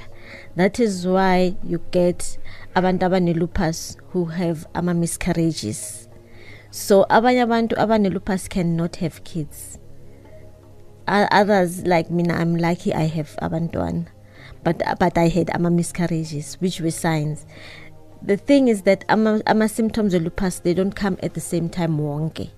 that 0.56 0.78
is 0.78 1.06
why 1.06 1.54
you 1.68 1.80
get 1.90 2.38
abantu 2.74 3.06
abanelupus 3.06 3.98
who 4.12 4.24
have 4.24 4.66
ama-miscarriages 4.74 6.08
so 6.72 7.04
abanye 7.10 7.42
abantu 7.44 7.76
abanelupus 7.76 8.48
cannot 8.48 8.96
have 8.96 9.22
kids. 9.24 9.78
Others 11.06 11.84
like 11.86 12.10
mina 12.10 12.32
i'm 12.40 12.56
lucky 12.56 12.94
i 12.94 13.04
have 13.04 13.36
abantwana. 13.42 14.06
But 14.64 14.80
but 14.98 15.18
i 15.18 15.28
had 15.28 15.50
ama 15.50 15.70
miscarriages 15.70 16.54
which 16.60 16.80
were 16.80 16.90
signs. 16.90 17.44
The 18.22 18.38
thing 18.38 18.68
is 18.68 18.82
that 18.82 19.04
ama, 19.10 19.42
ama 19.46 19.68
symptoms 19.68 20.14
of 20.14 20.22
lupus 20.22 20.62
they 20.62 20.72
don't 20.72 20.94
come 20.96 21.18
at 21.22 21.34
the 21.34 21.40
same 21.40 21.68
time 21.68 21.98
wonke. 21.98 22.48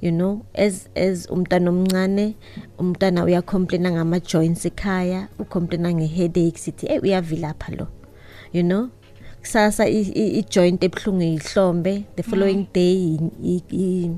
You 0.00 0.12
know 0.12 0.44
as 0.54 0.90
as 0.94 1.26
umntana 1.28 1.70
omncane 1.72 2.34
umntana 2.78 3.24
uyacomplaina 3.24 3.90
ngama 3.92 4.20
joints 4.20 4.66
ekhaya 4.66 5.28
ucomplaina 5.38 5.94
ngeheadache 5.94 6.58
sithi 6.58 6.88
hey 6.88 6.98
uyavilapha 6.98 7.78
lo. 7.78 7.88
You 8.52 8.62
know 8.62 8.90
kusasa 9.50 9.86
i- 9.88 10.00
i 10.14 10.38
i- 10.38 10.44
joint 10.50 10.82
ebhlungu 10.84 11.22
ihlombe 11.22 12.04
the 12.16 12.22
following 12.22 12.66
day 12.74 12.94
i- 13.14 13.30
i- 13.44 13.62
i- 13.70 14.10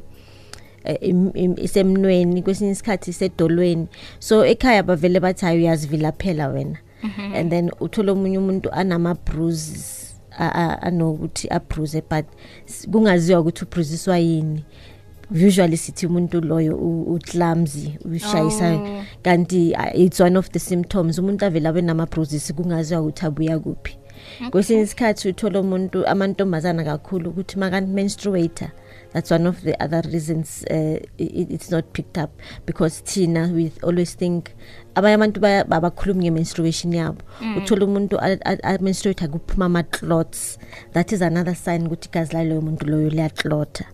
eh, 0.85 0.99
im- 1.01 1.31
im- 1.35 1.55
isemnweni 1.59 2.43
kwesinye 2.43 2.71
isikhathi 2.71 3.11
isedolweni. 3.11 3.87
So 4.19 4.45
ekhaya 4.47 4.83
bavele 4.83 5.21
bathi 5.21 5.45
hayi 5.45 5.59
uyazivilaphela 5.59 6.49
wena. 6.49 6.79
And 7.35 7.51
then 7.51 7.71
uthola 7.81 8.13
omunye 8.13 8.39
umuntu 8.39 8.71
anama 8.73 9.15
bruises 9.15 10.15
a- 10.39 10.53
a- 10.53 10.83
anokuthi 10.83 11.49
abruise 11.51 12.03
but 12.11 12.25
s- 12.67 12.89
kungaziwa 12.91 13.41
ukuthi 13.41 13.65
ubruisiswa 13.65 14.19
yini. 14.19 14.65
Usually 15.31 15.77
sithi 15.77 16.07
umuntu 16.07 16.41
loyo 16.41 16.77
u- 16.77 17.13
uclumsy 17.15 17.99
ushayisa 18.05 18.73
Oh. 18.75 19.03
kanti 19.23 19.75
uh, 19.79 20.01
it's 20.01 20.21
one 20.21 20.39
of 20.39 20.51
the 20.51 20.59
symptoms. 20.59 21.19
Umuntu 21.19 21.45
avela 21.47 21.69
abe 21.69 21.83
nama 21.83 22.07
bruises 22.07 22.53
kungaziwa 22.55 23.01
ukuthi 23.01 23.27
abuya 23.27 23.59
kuphi. 23.59 23.99
Kwesinye 24.51 24.83
isikhathi 24.83 25.29
uthola 25.29 25.61
umuntu 25.61 26.07
amantombazana 26.07 26.85
kakhulu 26.85 27.31
ukuthi 27.31 27.59
maka 27.59 27.81
menstruator 27.81 28.71
that's 29.13 29.31
one 29.33 29.49
of 29.49 29.61
the 29.63 29.75
other 29.85 30.03
reasons 30.13 30.65
uh, 30.71 30.97
it, 31.19 31.51
it's 31.51 31.71
not 31.71 31.85
picked 31.93 32.19
up 32.19 32.31
because 32.67 33.03
thina 33.05 33.51
we 33.55 33.73
always 33.83 34.17
think 34.17 34.47
abanye 34.95 35.15
abantu 35.15 35.41
babakhulumi 35.41 36.25
nge-menstruation 36.25 36.93
yabo. 36.95 37.23
Uthola 37.59 37.85
umuntu 37.85 38.19
a- 38.21 38.39
a- 38.45 38.63
a-menstruate 38.75 39.29
kuphuma 39.29 39.65
ama-clots. 39.65 40.59
That 40.93 41.13
is 41.13 41.23
another 41.23 41.55
sign 41.55 41.87
ukuthi 41.87 42.09
igazi 42.09 42.33
laloyo 42.35 42.61
muntu 42.61 42.87
loyo 42.87 43.09
liyaclota 43.11 43.85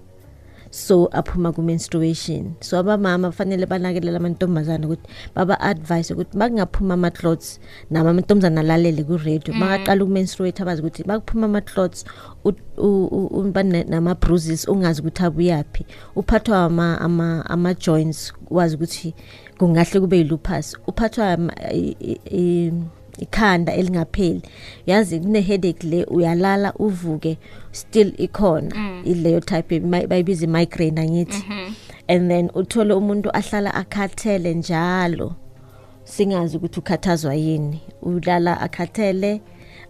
so 0.74 1.06
aphuma 1.12 1.54
ku-menstruation. 1.54 2.56
So 2.60 2.78
abamama 2.82 3.30
fanele 3.32 3.66
banakelela 3.66 4.18
amantombazana 4.18 4.86
ukuthi 4.86 5.06
baba-advise 5.34 6.10
ukuthi 6.14 6.36
makungaphuma 6.36 6.94
ama-clots 6.94 7.60
nama 7.90 8.10
amantombazana 8.10 8.60
alalele 8.60 9.04
ku-radio. 9.06 9.54
Makaqala 9.54 10.02
uku-menstruate 10.02 10.62
abazi 10.62 10.82
ukuthi 10.82 11.04
makuphuma 11.06 11.46
ama-clots 11.46 12.04
uba 12.44 13.62
nama-bruises 13.62 14.68
ungazi 14.68 15.00
ukuthi 15.00 15.22
abuyaphi. 15.22 15.86
Uphathwa 16.16 16.64
ama- 16.64 17.00
ama- 17.00 17.46
ama-joints 17.46 18.32
wazi 18.50 18.74
ukuthi 18.76 19.14
kungahle 19.58 20.00
kube 20.00 20.16
yilupus. 20.18 20.76
Uphathwa 20.86 21.32
ama- 21.32 21.54
i- 21.72 21.96
i- 22.00 22.20
i- 22.30 22.72
ikhanda 23.18 23.74
elingapheli. 23.74 24.42
Yazi 24.86 25.20
kune-headache 25.20 25.86
le 25.86 26.04
uyalala 26.04 26.72
uvuke 26.74 27.38
still 27.72 28.12
ikhona 28.18 29.02
ileyo 29.04 29.40
type 29.40 29.80
mi- 29.80 30.06
bayibiza 30.06 30.44
i-migraine 30.46 31.00
angithi. 31.00 31.44
And 32.08 32.30
then 32.30 32.50
uthole 32.54 32.94
umuntu 32.94 33.30
ahlala 33.32 33.74
akhathele 33.74 34.54
njalo 34.54 35.34
singazi 36.04 36.56
ukuthi 36.56 36.80
ukhathazwa 36.80 37.34
yini. 37.34 37.80
Ulala 38.02 38.60
akhathele 38.60 39.40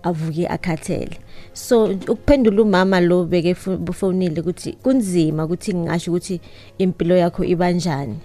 avuke 0.03 0.49
akhathele. 0.49 1.19
So 1.53 1.85
ukuphendula 1.85 2.63
umama 2.63 3.01
lo 3.01 3.25
beke 3.25 3.55
bufonile 3.79 4.41
ukuthi 4.41 4.73
kunzima 4.73 5.45
ukuthi 5.45 5.75
ngingasho 5.75 6.11
ukuthi 6.11 6.41
impilo 6.79 7.17
yakho 7.17 7.45
ibanjani 7.45 8.17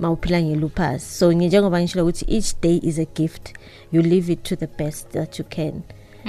mawuphila 0.00 0.42
ngelupus 0.42 1.18
so 1.18 1.32
njengoba 1.32 1.80
ngishilo 1.80 2.02
ukuthi 2.04 2.24
each 2.36 2.60
day 2.60 2.80
is 2.82 2.98
a 2.98 3.04
gift 3.14 3.52
you 3.92 4.02
live 4.02 4.32
it 4.32 4.42
to 4.42 4.56
the 4.56 4.66
best 4.66 5.08
that 5.10 5.38
you 5.38 5.44
can. 5.44 5.82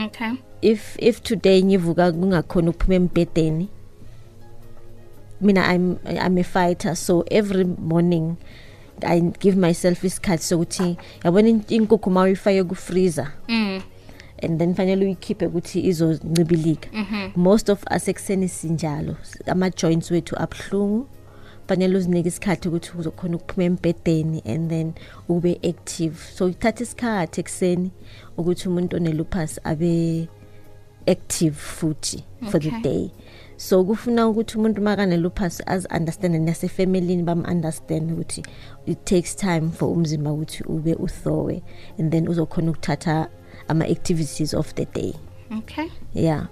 Okay. 0.06 0.32
If 0.62 0.96
if 1.00 1.22
today 1.24 1.64
ngivuka 1.64 2.12
kungakhona 2.12 2.70
ukuphuma 2.70 2.96
embedeni 2.96 3.68
mina 5.42 5.74
i'm 5.76 5.98
i'm 6.06 6.38
a 6.38 6.44
fighter. 6.44 6.96
So 6.96 7.24
every 7.32 7.64
morning 7.66 8.38
i 9.06 9.20
give 9.20 9.56
myself 9.58 10.04
isikhathi 10.04 10.44
sokuthi 10.44 10.98
yabona 11.24 11.50
in- 11.50 11.64
inkukhu 11.70 12.10
ma 12.12 12.22
uyifake 12.22 12.64
ku-freezer? 12.64 13.32
Mm. 13.48 13.82
and 14.44 14.60
then 14.60 14.74
fanele 14.76 15.06
uyikhiphe 15.06 15.46
ukuthi 15.46 15.80
izoncibilika 15.88 16.90
most 17.36 17.70
of 17.70 17.84
us 17.96 18.08
ekuseni 18.08 18.48
sinjalo. 18.50 19.16
Ama-joints 19.46 20.12
wethu 20.12 20.36
abuhlungu 20.42 21.08
fanele 21.68 21.98
uzinike 21.98 22.30
isikhathi 22.30 22.68
ukuthi 22.68 22.92
uzokhona 23.00 23.38
ukuphuma 23.38 23.64
embedeni 23.64 24.42
and 24.46 24.70
then 24.70 24.94
ube 25.30 25.60
active. 25.64 26.16
So 26.36 26.50
ithatha 26.50 26.84
isikhathi 26.84 27.42
ekuseni 27.42 27.92
ukuthi 28.38 28.70
umuntu 28.70 28.96
onelupus 28.96 29.60
abe 29.64 30.28
active 31.08 31.56
futhi 31.56 32.24
for 32.52 32.60
the 32.60 32.68
Okay. 32.68 32.82
day. 32.82 33.12
So 33.58 33.84
kufuna 33.84 34.28
ukuthi 34.28 34.58
umuntu 34.58 34.82
makanelupus 34.82 35.62
azi-understande 35.66 36.40
nasefamilini 36.40 37.24
bam-understand 37.24 38.12
ukuthi 38.12 38.44
it 38.86 39.06
takes 39.06 39.36
time 39.36 39.72
for 39.72 39.90
umzimba 39.90 40.32
ukuthi 40.32 40.64
ube 40.64 40.94
uthowe 40.94 41.64
and 42.00 42.12
then 42.12 42.28
uzokhona 42.28 42.72
ukuthatha 42.72 43.30
ama-activities 43.68 44.54
of 44.54 44.74
the 44.76 44.86
day. 44.86 45.14
Okay. 45.58 45.90
Yeah. 46.14 46.48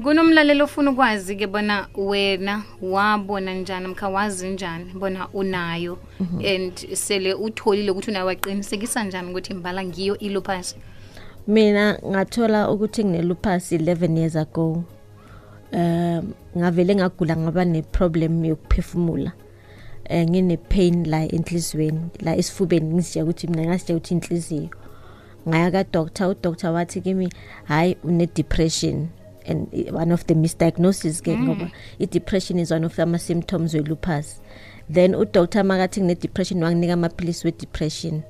Kunomlalelo 0.00 0.64
ofuna 0.64 0.90
ukwazi 0.90 1.36
ke 1.36 1.46
bona 1.46 1.86
wena 1.96 2.62
wabona 2.82 3.54
njani 3.54 3.88
mkha 3.88 4.08
wazi 4.08 4.48
njani 4.48 4.92
bona 4.94 5.28
unayo? 5.28 5.98
And 6.20 6.94
sele 6.94 7.34
utholile 7.34 7.90
ukuthi 7.90 8.10
unayo 8.10 8.26
waqinisekisa 8.26 9.04
njani 9.04 9.30
ukuthi 9.30 9.54
mbala 9.54 9.84
ngiyo 9.84 10.18
ilupus 10.18 10.76
mina 11.46 11.98
ngathola 12.06 12.70
ukuthi 12.70 13.04
nginelupus 13.04 13.72
11 13.72 14.18
years 14.18 14.36
ago. 14.36 14.84
Um 15.72 16.32
ngavele 16.58 16.94
ngagula 16.94 17.36
ngaba 17.36 17.64
neproblem 17.64 18.44
yokuphefumula. 18.44 19.32
Eh 20.04 20.28
ngine 20.28 20.56
pain 20.56 21.04
la 21.04 21.24
enhlizweni 21.24 22.00
la 22.20 22.36
esifubeni. 22.36 22.94
Ngisija 22.94 23.24
ukuthi 23.24 23.46
mina 23.46 23.64
ngasija 23.64 23.96
ukuthi 23.96 24.14
inhliziyo. 24.14 24.68
Ngaya 25.48 25.70
ka 25.70 25.84
doctor 25.84 26.28
u 26.28 26.34
doctor 26.42 26.70
wathi 26.70 27.00
kimi 27.00 27.32
hayi 27.64 27.96
une 28.04 28.26
depression 28.26 29.08
and 29.46 29.68
one 29.92 30.12
of 30.12 30.26
the 30.26 30.34
misdiagnoses 30.34 31.22
ke 31.22 31.26
mm. 31.28 31.44
ngoba 31.44 31.70
i-depression 31.98 32.58
is 32.58 32.70
one 32.70 32.84
of 32.84 32.98
ama-symptoms 32.98 33.74
we-lupus. 33.74 34.40
Then 34.90 35.14
udoctor 35.14 35.64
makathi 35.64 36.00
ngine-depression 36.00 36.62
wanginika 36.62 36.92
amaphilisi 36.92 37.44
we-depression. 37.44 38.22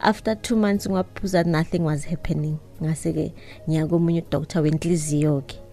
After 0.00 0.34
two 0.34 0.56
months 0.56 0.86
ngiwaphuza 0.86 1.44
nothing 1.46 1.84
was 1.84 2.04
happening. 2.04 2.58
Ngase-ke 2.82 3.32
ngiya 3.68 3.86
komunye 3.86 4.22
udoctor 4.22 4.62
wenhliziyo-ke 4.62 5.68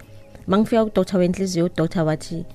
ma 0.48 0.58
ngifika 0.58 0.86
kudoctor 0.86 1.20
wenhliziyo 1.20 1.66
udoctor 1.66 2.04
wathi 2.04 2.46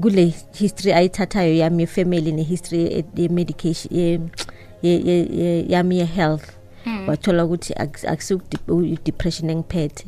kule 0.00 0.34
history 0.52 0.92
ayithathayo 0.92 1.54
yami 1.54 1.82
yefamily 1.82 2.32
ne-history 2.32 3.04
yemedication 3.16 4.30
yami 5.68 5.98
ye-health. 5.98 6.50
Mm. 6.86 7.08
Wathola 7.08 7.44
ukuthi 7.44 7.74
akusikudepression 8.06 9.50
engiphethe. 9.50 10.06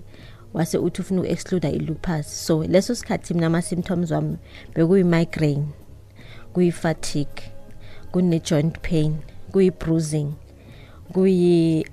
Wase 0.54 0.78
uthi 0.78 1.00
ufuna 1.02 1.20
uku-excluda 1.20 1.70
i-lupus. 1.70 2.46
So 2.46 2.64
leso 2.64 2.94
sikhathi 2.94 3.34
mina 3.34 3.46
ama-symptoms 3.46 4.10
wami 4.10 4.36
bekuyi-migraine 4.74 5.64
kuyi-fatigue 6.52 7.42
kune-joint 8.12 8.78
pain 8.80 9.16
kuyi-bruising 9.52 10.32
kuyi 11.12 11.84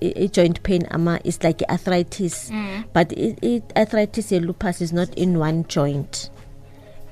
i- 0.00 0.24
i-joint 0.24 0.60
pain 0.62 0.86
ama 0.90 1.20
is 1.24 1.42
like 1.42 1.64
arthritis 1.68 2.50
but 2.94 3.12
i- 3.12 3.36
i- 3.42 3.62
arthritis 3.74 4.32
ye-lupus 4.32 4.80
is 4.80 4.92
not 4.92 5.08
in 5.18 5.36
one 5.36 5.64
joint. 5.68 6.30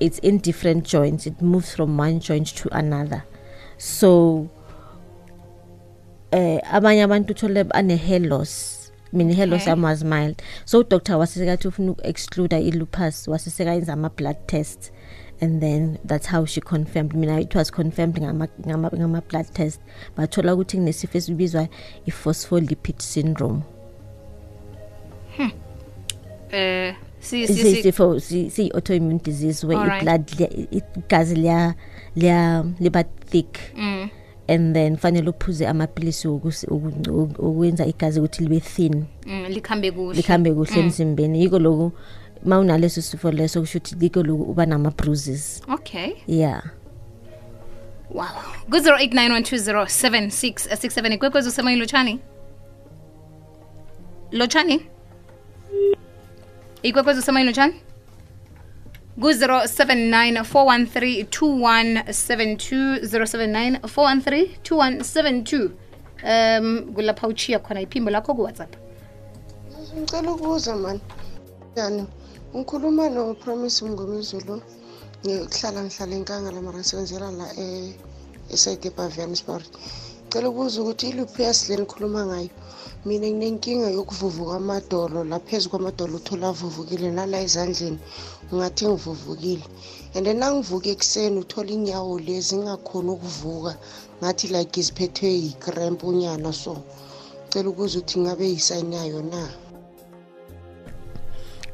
It's 0.01 0.19
in 0.19 0.39
different 0.39 0.87
joints. 0.93 1.27
It 1.27 1.41
moves 1.43 1.75
from 1.75 2.01
one 2.01 2.19
joint 2.21 2.55
to 2.57 2.69
another. 2.73 3.23
So 3.79 4.49
eh 6.31 6.61
abanye 6.73 7.03
abantu 7.03 7.33
uthole 7.33 7.65
ane-hair 7.75 8.21
loss 8.21 8.82
loss 9.47 9.63
Okay. 9.63 9.71
yami 9.73 9.83
was 9.83 10.05
mild. 10.05 10.43
So 10.65 10.83
udoctor 10.83 11.19
wasesekathi 11.19 11.69
ufuna 11.69 11.91
uku-excluda 11.93 12.59
i-lupus 12.61 13.29
wasesekayenza 13.29 13.93
ama-blood 13.93 14.37
test 14.47 14.91
and 15.41 15.61
then 15.61 15.99
that's 16.05 16.27
how 16.27 16.45
she 16.45 16.61
confirmed. 16.61 17.15
Mina 17.15 17.41
it 17.41 17.55
was 17.55 17.71
confirmed 17.71 18.15
ngama 18.15 18.49
ngama, 18.67 18.91
ngama 18.91 19.23
blood 19.29 19.47
test. 19.55 19.81
Bathola 20.17 20.55
ukuthi 20.55 20.79
nginesifo 20.79 21.19
esibizwa 21.19 21.69
i-phospholipid 22.07 23.01
syndrome. 23.01 23.63
Eh 26.51 26.95
si 27.21 27.47
si 27.47 27.55
si. 27.55 27.79
Isifo 27.81 28.21
si 28.21 28.71
autoimmune 28.75 29.19
disease 29.23 29.65
where 29.67 29.79
Alright. 29.79 30.03
i-blood 30.03 30.27
igazi 30.71 31.37
liba 32.81 33.05
thick. 33.05 33.59
Mm. 33.77 34.11
And 34.49 34.75
then 34.75 34.97
fanele 34.97 35.31
uphuze 35.31 35.67
amapilisi 35.67 36.29
okwenza 36.29 37.87
igazi 37.87 38.21
ukuthi 38.21 38.43
libe 38.43 38.61
thin. 38.61 39.05
Mm, 39.27 39.47
likhambe 39.49 39.91
kuhle. 39.91 40.17
Likhambe 40.17 40.55
kuhle 40.55 40.81
emzimbeni. 40.81 41.41
Yiko 41.41 41.59
loku 41.59 41.93
ma 42.45 42.59
unaleso 42.59 43.03
sifo 43.03 43.31
leso 43.31 43.61
kusho 43.61 43.79
ukuthi 43.79 43.95
liko 43.95 44.23
loku 44.23 44.43
uba 44.43 44.67
nama-bruises. 44.67 45.63
Okay. 45.69 46.13
Yeah. 46.27 46.63
Wow. 48.11 48.27
ku-089 48.71 51.15
ikwekwezi 51.15 51.49
usemoyeni 51.49 51.81
lotshani? 51.81 52.21
Lotshani? 54.33 54.87
Ikwekwezi 56.83 57.21
usemoyeni 57.21 57.47
lotshani 57.47 57.75
ku-079 59.21 60.43
413 60.45 61.25
2172 61.25 63.01
079 63.05 63.79
413 63.83 64.49
2172 64.63 65.71
um 66.25 66.95
kulapha 66.95 67.29
uchiya 67.29 67.59
khona 67.59 67.81
iphimbo 67.81 68.11
lakho 68.11 68.35
kuwhatsapp 68.35 68.77
ngicela 69.99 70.33
ukubuza 70.33 70.77
mani 70.77 71.01
njani 71.73 72.07
ngikhuluma 72.57 73.09
no-promise 73.09 73.85
mngomizulu 73.85 74.63
ngihlala 75.27 75.85
ngihlala 75.85 76.15
enkangala 76.17 76.63
mara 76.63 76.79
ngisebenzela 76.79 77.31
la 77.31 77.47
e- 77.59 77.95
eside 78.51 78.89
ebaviansburg 78.89 79.65
ngicela 80.33 80.49
ukubuza 80.49 80.81
ukuthi 80.81 81.07
iluphias 81.09 81.69
le 81.69 81.77
nikhuluma 81.77 82.25
ngayo? 82.27 82.49
Mina 83.05 83.27
nginenkinga 83.29 83.89
yokuvuvuka 83.97 84.57
amadolo 84.57 85.25
la 85.25 85.39
phezu 85.39 85.69
kwamadolo 85.69 86.17
uthola 86.17 86.49
avuvukile 86.49 87.09
nala 87.13 87.37
ezandleni 87.45 87.99
ungathi 88.51 88.89
ngivuvukile 88.89 89.65
and 90.15 90.25
then 90.25 90.39
nangivuka 90.41 90.89
ekuseni 90.89 91.37
uthola 91.45 91.71
inyawo 91.77 92.19
lezi 92.27 92.57
ngingakhoni 92.57 93.11
ukuvuka 93.13 93.73
ngathi 94.21 94.47
like 94.55 94.83
ziphethwe 94.83 95.29
yikremp 95.45 96.01
unyana. 96.05 96.53
So 96.53 96.81
ngicela 97.45 97.69
ukuza 97.69 97.99
ukuthi 97.99 98.17
ngabe 98.21 98.45
yisayini 98.49 98.97
yayo 98.97 99.23
na? 99.23 99.43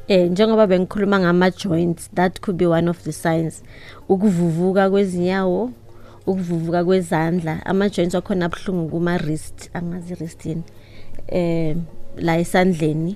Eh 0.07 0.31
njengoba 0.31 0.67
bengikhuluma 0.67 1.19
ngama 1.19 1.51
joints 1.51 2.09
that 2.13 2.41
could 2.41 2.57
be 2.57 2.67
one 2.67 2.89
of 2.89 3.03
the 3.03 3.13
signs. 3.13 3.63
Ukuvuvuka 4.09 4.89
kwezinyawo 4.89 5.71
ukuvuvuka 6.27 6.85
kwezandla. 6.85 7.65
Ama 7.65 7.89
joints 7.89 8.13
wakhona 8.15 8.45
abhlungu 8.45 8.89
kuma 8.89 9.17
wrist 9.17 9.69
angazi 9.73 10.13
wrist 10.13 10.45
yini 10.45 10.63
eh 11.27 11.75
la 12.17 12.37
esandleni. 12.37 13.15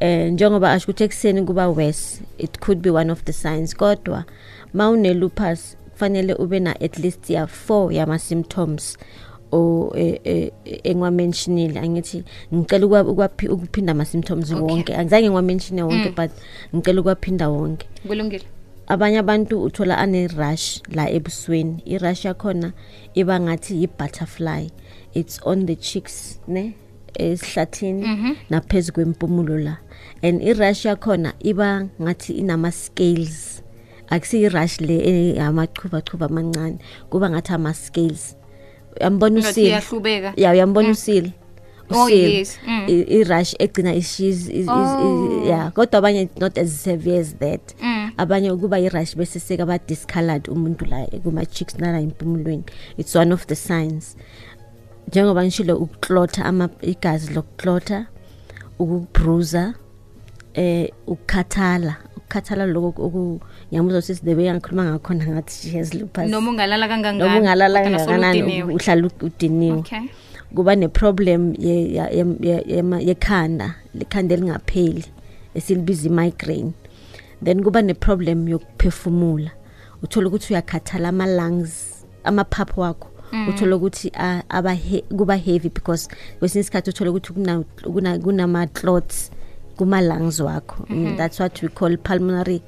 Eh 0.00 0.32
njengoba 0.32 0.72
asho 0.72 0.84
ukuthi 0.84 1.04
ekseni 1.04 1.42
kuba 1.42 1.68
worse 1.68 2.20
it 2.38 2.58
could 2.58 2.80
be 2.82 2.90
one 2.90 3.12
of 3.12 3.22
the 3.24 3.32
signs. 3.32 3.76
Kodwa 3.76 4.24
mawune 4.74 5.14
lupus 5.14 5.76
kufanele 5.92 6.34
ube 6.34 6.60
na 6.60 6.80
at 6.80 6.98
least 6.98 7.30
ya 7.30 7.44
4 7.68 7.92
yama 7.92 8.18
symptoms 8.18 8.98
o 9.52 9.92
eh, 9.96 10.20
eh, 10.24 10.50
engwamentionile 10.84 11.80
angithi 11.80 12.24
ngicela 12.54 12.86
ukwa- 12.86 13.02
ukwaphi- 13.04 13.48
ukuphinda 13.50 13.92
ama 13.92 14.04
symptoms 14.04 14.50
wonke. 14.52 14.94
Angizange 14.96 15.26
ngiwamenshine 15.28 15.82
wonke 15.82 16.08
but 16.16 16.30
ngicela 16.76 17.00
ukwaphinda 17.00 17.48
wonke. 17.48 17.86
Kulungile. 18.06 18.44
Abanye 18.86 19.18
abantu 19.18 19.62
uthola 19.62 19.98
ane-rush 19.98 20.80
la 20.94 21.10
ebusweni 21.10 21.82
i-rush 21.86 22.24
yakhona 22.24 22.72
iba 23.14 23.40
ngathi 23.40 23.74
yi-butterfly 23.80 24.70
it's 25.14 25.40
on 25.44 25.66
the 25.66 25.76
cheeks 25.76 26.40
ne 26.48 26.74
esihlathini 27.14 28.36
naphezu 28.50 28.92
kwempumulo 28.92 29.58
la 29.58 29.76
and 30.22 30.42
i-rush 30.42 30.84
yakhona 30.84 31.32
iba 31.40 31.86
ngathi 32.02 32.32
inama-scales 32.32 33.62
akusiyi-rush 34.10 34.80
le 34.80 34.96
eh, 34.98 35.44
amachubachuba 35.46 36.26
amancane 36.26 36.78
kuba 37.10 37.30
ngathi 37.30 37.52
ama-scales 37.52 38.36
yambona 39.00 39.40
Ngathi 39.40 39.50
usile 39.50 39.68
iyahlubeka. 39.68 40.32
ya 40.36 40.50
uyambona 40.52 40.88
usile 40.90 41.32
Oh, 41.94 42.04
usile. 42.04 42.34
yes. 42.34 42.58
Mm. 42.66 42.84
I- 42.88 43.06
i-rush 43.20 43.54
egcina 43.58 43.94
ishiz 43.94 44.48
Oh. 44.68 45.44
ya 45.46 45.70
kodwa 45.70 45.98
abanye 45.98 46.28
not 46.40 46.58
as 46.58 46.82
severe 46.82 47.18
as 47.20 47.34
that 47.36 47.60
Mm. 47.82 48.01
Abanye 48.16 48.50
ukuba 48.50 48.78
i-rush 48.80 49.16
bese 49.16 49.40
seka 49.40 49.66
ba-discolored 49.66 50.48
umuntu 50.48 50.84
la 50.84 51.06
kuma-chicks 51.06 51.78
nala 51.78 52.00
empumulweni 52.00 52.64
it's 52.98 53.16
one 53.16 53.32
of 53.34 53.46
the 53.46 53.54
signs 53.56 54.16
njengoba 55.08 55.44
ngishilo 55.44 55.76
ukuklotha 55.76 56.44
ama 56.44 56.68
igazi 56.82 57.32
lokuklotha 57.34 58.06
ukubruza 58.78 59.74
eh 60.54 60.90
ukukhathala 61.06 61.96
ukukhathala 62.16 62.66
lokho 62.66 63.02
oku 63.06 63.40
ngiyamuza 63.68 63.98
ukuthi 63.98 64.14
the 64.24 64.34
way 64.34 64.48
angikhuluma 64.50 64.84
ngakhona 64.84 65.26
ngathi 65.26 65.70
she 65.70 65.78
has 65.78 65.94
lupus 65.94 66.28
noma 66.30 66.50
ungalala 66.50 66.88
kangangani 66.88 67.18
noma 67.18 67.38
ungalala 67.40 67.80
kodwa 67.82 67.90
nasolo 67.90 68.12
kangakanani 68.12 68.42
udiniwe. 68.42 68.74
uhlala 68.74 69.10
udiniwe 69.22 69.78
okay 69.78 70.00
kuba 70.54 70.74
neproblem 70.76 71.54
ye- 71.58 71.92
ya- 71.94 72.10
ye- 72.10 72.36
ye- 72.40 72.64
yema- 72.68 73.00
yekhanda 73.00 73.74
lekhanda 73.94 74.34
elingapheli 74.34 75.04
esilibiza 75.54 76.08
i-migraine 76.08 76.72
then 77.44 77.62
kuba 77.62 77.82
neproblem 77.82 78.48
yokuphefumula. 78.48 79.50
Uthola 80.02 80.28
ukuthi 80.28 80.52
uyakhathala 80.52 81.08
ama-lungs 81.08 82.04
amaphaphu 82.24 82.80
wakho. 82.80 83.08
Uthola 83.48 83.76
ukuthi 83.76 84.10
a- 84.14 84.42
aba 84.48 84.74
he- 84.74 85.04
kuba 85.16 85.36
heavy 85.36 85.68
because 85.68 86.08
kwesinye 86.38 86.60
isikhathi 86.60 86.90
uthola 86.90 87.10
ukuthi 87.10 87.32
kuna- 87.32 87.64
kuna- 87.82 88.18
kunama-clots 88.18 89.30
kuma-lungs 89.76 90.40
wakho. 90.40 90.86
Mm, 90.88 91.16
that's 91.16 91.40
what 91.40 91.62
we 91.62 91.68
call 91.68 91.96
pulmonary 91.96 92.62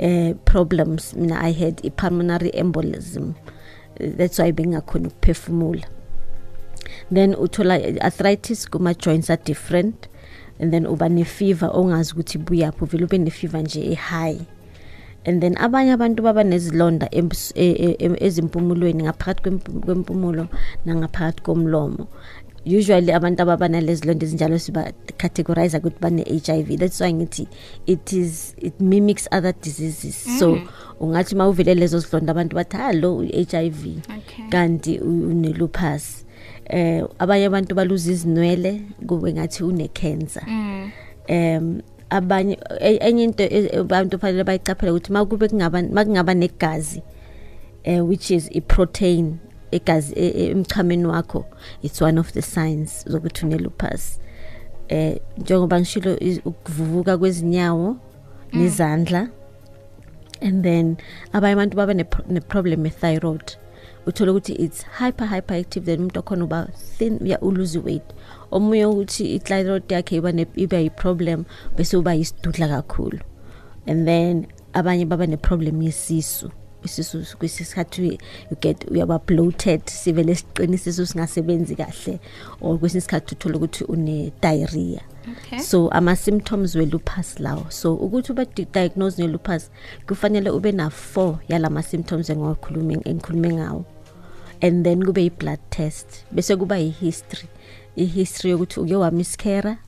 uh, 0.00 0.32
problems. 0.44 1.14
Mina 1.14 1.40
i 1.40 1.52
had 1.52 1.80
i-pulmonary 1.84 2.50
embolism. 2.54 3.32
That's 3.98 4.38
why 4.38 4.52
bengingakhoni 4.52 5.06
ukuphefumula. 5.06 5.84
Then 7.12 7.34
uthola 7.34 7.74
arthritis 8.00 8.66
kuma 8.70 8.94
joints 8.94 9.30
are 9.30 9.40
different. 9.44 10.08
and 10.60 10.70
then 10.72 10.86
uba 10.86 11.08
nefever 11.08 11.70
ongazi 11.72 12.12
ukuthi 12.12 12.38
buyaphi 12.38 12.84
uvele 12.84 13.04
ube 13.04 13.18
nefever 13.18 13.62
nje 13.62 13.92
e-high 13.92 14.40
and 15.24 15.40
then 15.42 15.54
abanye 15.56 15.92
abantu 15.92 16.22
baba 16.22 16.44
nezilonda 16.44 17.08
ezimpumulweni 18.26 19.02
ngaphakathi 19.02 19.50
kwempumulo 19.84 20.48
nangaphakathi 20.84 21.42
komlomo. 21.42 22.08
Usually 22.66 23.12
abantu 23.12 23.42
ababa 23.42 23.68
nalezilonda 23.68 24.24
ezinjalo 24.26 24.58
sibacategorize 24.58 25.78
ukuthi 25.78 26.00
bane-h 26.00 26.48
i 26.48 26.62
v. 26.62 26.76
That's 26.76 27.00
why 27.00 27.12
ngithi 27.12 27.48
it 27.86 28.12
is 28.12 28.54
it 28.58 28.80
mimics 28.80 29.28
other 29.32 29.52
diseases. 29.52 30.26
Mm. 30.26 30.38
so 30.38 30.58
ungathi 31.00 31.34
uma 31.34 31.48
uvele 31.48 31.74
lezo 31.74 31.98
zilonda 31.98 32.32
abantu 32.32 32.56
bathi 32.56 32.76
ha 32.76 32.92
lo 32.92 33.16
u-h 33.16 33.54
i 33.54 33.70
v. 33.70 34.00
Kanti 34.50 34.98
unelupus. 35.00 36.24
Eh 36.70 37.04
abanye 37.18 37.46
abantu 37.46 37.74
baluza 37.74 38.12
izinwele 38.12 38.80
kube 39.06 39.32
ngathi 39.32 39.64
une-cancer. 39.64 40.42
Mm. 40.48 40.90
um 41.28 41.80
abanye 42.10 42.58
e- 42.80 42.98
enye 43.08 43.24
into 43.24 43.42
e- 43.44 43.78
abantu 43.80 44.18
fanele 44.18 44.44
bayicaphele 44.44 44.90
ukuthi 44.92 45.12
makube 45.12 45.48
kungaba 45.48 45.82
makungaba 45.82 46.34
negazi 46.34 47.02
eh 47.84 48.00
which 48.08 48.30
is 48.30 48.48
i-protein 48.52 49.36
egazi 49.72 50.12
e- 50.16 50.28
e- 50.28 50.50
emchameni 50.50 51.06
wakho 51.06 51.44
it's 51.82 52.02
one 52.02 52.20
of 52.20 52.32
the 52.32 52.42
signs 52.42 53.04
zokuthi 53.08 53.46
une-lupus 53.46 54.20
eh 54.88 55.18
njengoba 55.38 55.80
ngishilo 55.80 56.18
i- 56.20 56.40
ukuvuvuka 56.44 57.18
kwezinyawo 57.18 57.96
nezandla 58.52 59.28
and 60.40 60.62
then 60.64 60.96
abanye 61.32 61.52
abantu 61.52 61.76
baba 61.76 61.94
ne- 61.94 62.06
ne-problem 62.28 62.84
ye-thyroid 62.86 63.56
uthola 64.06 64.32
ukuthi 64.32 64.52
it's 64.52 64.82
hyper 64.98 65.26
hyperactive 65.26 65.84
then 65.86 66.00
umuntu 66.00 66.20
okhona 66.20 66.44
uba 66.44 66.68
thin 66.98 67.18
uya 67.22 67.40
uluze 67.40 67.78
weight. 67.78 68.04
Omunye 68.50 68.86
ukuthi 68.86 69.34
i-thyroid 69.34 69.82
yakhe 69.88 70.16
iba 70.16 70.30
iba 70.56 70.76
yi-problem 70.78 71.44
bese 71.76 71.96
uba 71.96 72.14
yisidudla 72.14 72.68
kakhulu. 72.68 73.20
And 73.86 74.06
then 74.06 74.46
abanye 74.72 75.04
baba 75.08 75.26
ne-problem 75.26 75.82
yesisu. 75.82 76.50
Isisu 76.84 77.36
kwesikhathi 77.38 78.18
you 78.50 78.56
get 78.60 78.84
uyaba 78.90 79.18
bloated 79.26 79.80
sivele 79.86 80.34
siqine 80.34 80.74
isisu 80.74 81.06
singasebenzi 81.06 81.76
kahle 81.76 82.20
or 82.60 82.78
kwesinye 82.78 82.98
isikhathi 82.98 83.34
uthola 83.34 83.56
ukuthi 83.56 83.84
une-diarrhea. 83.84 85.00
Okay. 85.32 85.58
So 85.58 85.88
ama-symptoms 85.88 86.74
we-lupus 86.76 87.40
lawo. 87.40 87.70
So 87.70 87.94
ukuthi 87.96 88.32
ube 88.32 88.44
di- 88.54 88.64
diagnosed 88.72 89.18
ne-lupus 89.18 89.70
kufanele 90.06 90.50
ube 90.50 90.72
na-four 90.72 91.38
yalama 91.48 91.82
symptoms 91.82 92.28
engiwakhulume- 92.30 93.08
engikhulume 93.08 93.52
ngawo. 93.54 93.84
And 94.64 94.84
then 94.84 95.02
kube 95.02 95.22
yi-blood 95.22 95.60
test. 95.70 96.24
Bese 96.32 96.56
kuba 96.56 96.78
yi-history 96.78 97.48
i-history 97.96 98.50
yokuthi 98.50 98.80
uke 98.80 98.96
wamiskera 98.96 99.78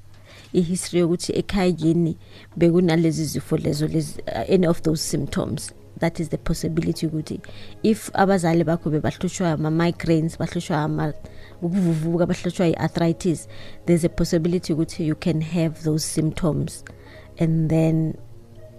i-history 0.52 1.00
yokuthi 1.00 1.32
ekhaya 1.32 1.74
yini 1.78 2.16
bekunalezi 2.56 3.24
zifo 3.24 3.56
lezo 3.56 3.86
lezi 3.86 4.22
uh, 4.26 4.54
any 4.54 4.66
of 4.66 4.82
those 4.82 5.02
symptoms. 5.02 5.72
That 5.98 6.20
is 6.20 6.28
the 6.28 6.36
possibility 6.36 7.06
ukuthi 7.06 7.40
if 7.82 8.10
abazali 8.12 8.64
bakho 8.64 8.90
bebahlushwa 8.90 9.52
ama-migraines 9.52 10.38
bahlushwa 10.38 10.82
ama 10.82 11.14
ukuvuvuka 11.62 12.26
bahlutshwa 12.26 12.66
i-arthritis 12.66 13.48
there's 13.86 14.04
a 14.04 14.08
possibility 14.08 14.72
ukuthi 14.72 15.06
you 15.06 15.16
can 15.16 15.40
have 15.40 15.82
those 15.84 16.04
symptoms. 16.04 16.84
And 17.38 17.70
then 17.70 18.18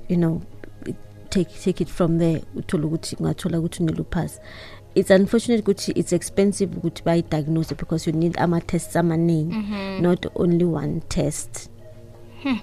you 0.07 0.17
know 0.17 0.41
take 1.29 1.49
take 1.63 1.81
it 1.81 1.89
from 1.89 2.19
there. 2.19 2.41
Uthola 2.55 2.86
ukuthi 2.86 3.15
ungathola 3.15 3.60
ukuthi 3.60 3.83
une-lupus 3.83 4.39
it's 4.97 5.12
unfortunate 5.12 5.62
ukuthi 5.62 5.91
it's 5.91 6.13
expensive 6.13 6.77
ukuthi 6.77 7.03
bayi-diagnose 7.05 7.75
because 7.75 8.10
you 8.10 8.15
need 8.17 8.39
ama-tests 8.39 8.95
amaningi 8.95 9.55
mm 9.55 9.65
-hmm. 9.71 10.01
not 10.01 10.25
only 10.36 10.65
one 10.65 11.01
test 11.07 11.69
hmm. 12.43 12.60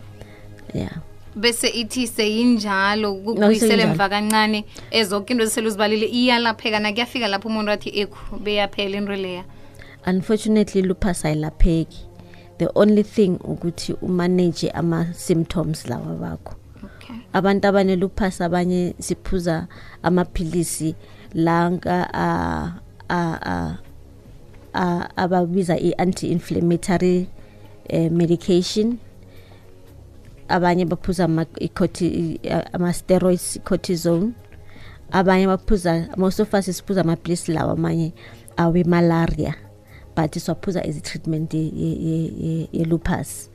yeah 0.74 0.98
bese 1.36 1.68
ithi 1.68 2.06
seyinjalo 2.06 3.14
kubuyisele 3.14 3.58
seyinjalo. 3.58 3.90
emva 3.90 4.08
kancane 4.08 4.64
ezonke 4.90 5.32
into 5.32 5.44
zisele 5.44 5.66
uzibalile 5.66 6.06
iyalapheka 6.06 6.80
na 6.80 6.92
kuyafika 6.92 7.28
lapho 7.28 7.48
umuntu 7.48 7.70
athi 7.70 8.00
ekhu 8.00 8.38
beyaphela 8.38 8.96
into 8.96 9.16
leya 9.16 9.44
unfortunately 10.06 10.82
lupus 10.82 11.24
ayilapheki 11.24 12.06
the 12.58 12.68
only 12.74 13.02
thing 13.02 13.38
ukuthi 13.44 13.92
umanage 13.92 14.70
ama-symptoms 14.70 15.86
lawa 15.86 16.14
bakho 16.14 16.54
okay 16.84 17.16
abantu 17.32 17.68
abane-lupus 17.68 18.40
abanye 18.40 18.94
siphuza 18.98 19.66
amaphilisi 20.02 20.94
lanka 21.34 22.08
a- 22.14 22.72
a- 23.08 23.38
a- 23.42 23.76
a- 24.74 25.08
ababiza 25.16 25.78
i-anti-inflammatory 25.78 27.28
eh, 27.88 28.10
medication. 28.12 28.98
Abanye 30.48 30.84
baphuza 30.84 31.24
ama- 31.24 31.46
i-corti- 31.60 32.38
i- 32.42 32.48
ama-steroids 32.72 33.58
cortisone. 33.64 34.32
Abanye 35.12 35.46
baphuza 35.46 36.08
most 36.16 36.40
of 36.40 36.54
us 36.54 36.66
siphuza 36.66 37.00
amaphilisi 37.00 37.52
lawa 37.52 37.72
amanye 37.72 38.12
awe-malaria 38.56 39.54
but 40.16 40.32
siwaphuza 40.38 40.82
as 40.84 40.96
i-treatment 40.96 41.54
ye- 41.54 41.72
ye- 41.74 41.98
ye- 41.98 42.32
ye- 42.38 42.68
ye-lupus 42.72 43.50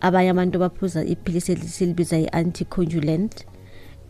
abanye 0.00 0.30
abantu 0.30 0.58
baphuza 0.58 1.04
iphilisi 1.04 1.56
silibiza 1.56 2.18
i-anticonjulant 2.18 3.46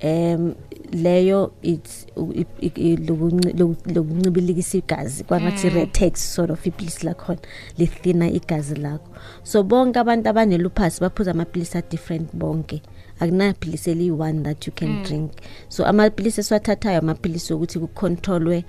um 0.02 0.54
leyo 0.92 1.52
it's 1.62 2.06
u- 2.16 2.32
i- 2.32 2.46
i- 2.60 2.72
i- 2.92 2.96
lokunci- 2.96 3.52
loku- 3.52 3.94
lokuncibilikisa 3.94 4.78
igazi 4.78 5.24
kwangathi 5.24 5.68
retex 5.68 6.34
sort 6.34 6.50
of 6.50 6.66
iphilisi 6.66 7.06
lakhona 7.06 7.38
lithina 7.78 8.30
igazi 8.30 8.74
lakho. 8.74 9.08
So 9.42 9.62
bonke 9.62 9.98
abantu 9.98 10.28
abanelupus 10.28 11.00
baphuza 11.00 11.30
amaphilisi 11.30 11.78
a-different 11.78 12.34
bonke. 12.34 12.82
Akunaphilisi 13.20 13.90
eliyi-one 13.90 14.42
that 14.42 14.66
you 14.66 14.72
can 14.72 15.02
drink. 15.02 15.32
So 15.68 15.84
amaphilisi 15.86 16.40
esiwathathayo 16.40 16.98
amaphilisi 16.98 17.52
okuthi 17.52 17.78
kucontrolwe 17.78 18.64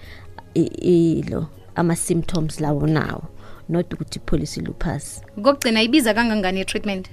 i- 0.54 1.20
ilo 1.20 1.48
ama-symptoms 1.76 2.60
lawo 2.60 2.88
nawo 2.88 3.24
not 3.70 3.94
ukuthi 3.94 4.20
ipholisi 4.20 4.62
lupus 4.62 5.22
kokugcina 5.36 5.82
ibiza 5.82 6.14
kangangani 6.14 6.62
i-treatment 6.62 7.08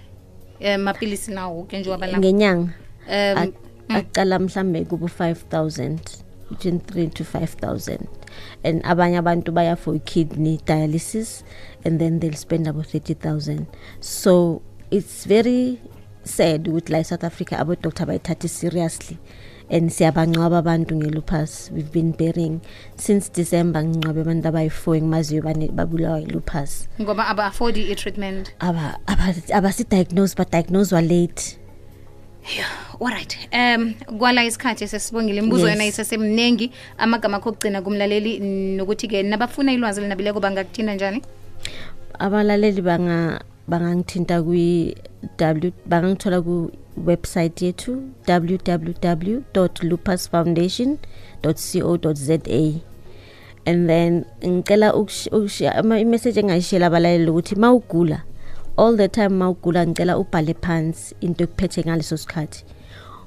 um 0.61 0.81
mapilisi 0.83 1.31
nawo 1.31 1.63
ke 1.63 1.79
njengoba 1.79 2.07
la 2.07 2.19
ngenyanga. 2.19 2.73
Um 3.09 3.39
a- 3.39 3.68
Mm. 3.89 3.97
aqala 3.97 4.39
mhlambe 4.39 4.85
kubo 4.85 5.07
5000 5.07 5.99
between 6.51 6.79
3 6.81 7.09
to 7.13 7.25
5000 7.25 7.99
and 8.65 8.83
abanye 8.85 9.19
abantu 9.19 9.53
baya 9.53 9.77
for 9.77 9.99
kidney 10.01 10.59
dialysis 10.67 11.45
and 11.85 11.99
then 12.01 12.21
they'll 12.21 12.37
spend 12.37 12.67
about 12.69 12.87
30000 12.87 13.67
so 14.01 14.63
it's 14.91 15.27
very 15.27 15.79
sad 16.25 16.69
ukuthi 16.69 16.93
like 16.93 17.05
South 17.05 17.25
Africa 17.25 17.59
abo 17.59 17.75
doctor 17.81 18.07
bayithatha 18.07 18.49
seriously. 18.49 19.17
And 19.71 19.91
siyabangcwaba 19.91 20.59
abantu 20.65 20.97
ngelupus 20.97 21.71
we've 21.73 21.93
been 21.93 22.13
burying. 22.13 22.61
Since 22.97 23.29
December 23.29 23.85
ngcwabe 23.85 24.21
abantu 24.21 24.49
abayi4 24.49 24.97
ngimaziyo 25.01 25.43
bane- 25.43 25.73
babulawa 25.73 26.21
yilupus 26.21 26.89
ngoba 27.01 27.29
aba-affodi 27.29 27.93
i-treatment? 27.93 28.53
Aba 28.61 28.97
aba- 29.07 29.35
abasi-diagnose 29.55 30.35
badiagnoswa 30.37 31.01
late 31.03 31.59
olright 33.01 33.39
um 33.53 33.95
kwala 34.19 34.45
isikhathi 34.45 34.89
sesibongile. 34.89 35.39
Imibuzo 35.39 35.69
yona 35.69 35.85
yes. 35.85 35.95
isesemningi 35.95 36.73
amagama 36.99 37.37
akho 37.37 37.49
okugcina 37.49 37.83
kumlaleli 37.83 38.39
nokuthi-ke 38.77 39.23
nabafuna 39.23 39.73
ilwazi 39.73 40.01
linabeleko 40.01 40.41
bangakuthinda 40.41 40.95
njani? 40.95 41.23
Abalaleli 42.19 42.83
bangangithinta 43.69 44.43
kwi 44.43 44.97
bangangithola 45.87 46.43
kuwebsayithi 46.43 47.65
yethu 47.65 48.03
www 48.29 49.41
lupus 49.83 50.31
foundation 50.31 50.99
co 51.43 52.13
za 52.13 52.39
and 53.67 53.89
then 53.89 54.25
ngicela 54.47 54.95
imessage 56.01 56.41
engayishiyela 56.41 56.87
abalaleli 56.87 57.31
ukuthi 57.31 57.55
mawugula 57.55 58.23
all 58.79 58.97
the 58.97 59.09
time 59.09 59.35
mawugula 59.35 59.87
ngicela 59.87 60.19
ubhale 60.19 60.55
phansi 60.55 61.15
into 61.21 61.45
ekuphethe 61.45 61.83
ngaleso 61.87 62.17
sikhathi. 62.17 62.65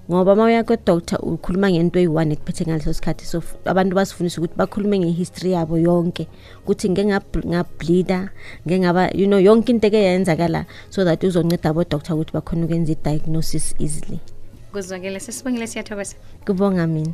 Ngoba 0.09 0.33
uma 0.33 0.43
uya 0.45 0.63
kwe-doctor 0.63 1.19
ukhuluma 1.23 1.71
ngento 1.71 1.99
eyi-one 1.99 2.33
ekuphethe 2.33 2.63
ngaleso 2.65 2.93
sikhathi. 2.93 3.25
So 3.25 3.37
f- 3.39 3.55
abantu 3.65 3.95
basifundisa 3.95 4.41
ukuthi 4.41 4.57
bakhulume 4.57 4.99
ngehistory 4.99 5.51
yabo 5.51 5.77
yonke. 5.77 6.27
Ukuthi 6.63 6.89
ngike 6.89 7.03
ngab- 7.05 7.45
ngableeda 7.47 8.29
ngike 8.65 8.79
ngaba 8.79 9.03
you 9.15 9.27
know 9.27 9.39
yonke 9.39 9.69
into 9.71 9.87
eke 9.87 9.97
yenzakala 10.03 10.65
so 10.89 11.05
that 11.05 11.23
uzonceda 11.23 11.69
abo-doctor 11.69 12.15
ukuthi 12.15 12.33
bakhona 12.33 12.65
ukwenza 12.65 12.91
i-diagnosis 12.91 13.75
easily. 13.79 14.19
Kuzwakele 14.73 15.19
sesibongile 15.19 15.67
siyathokoza. 15.67 16.15
Kubonga 16.45 16.87
mina. 16.87 17.13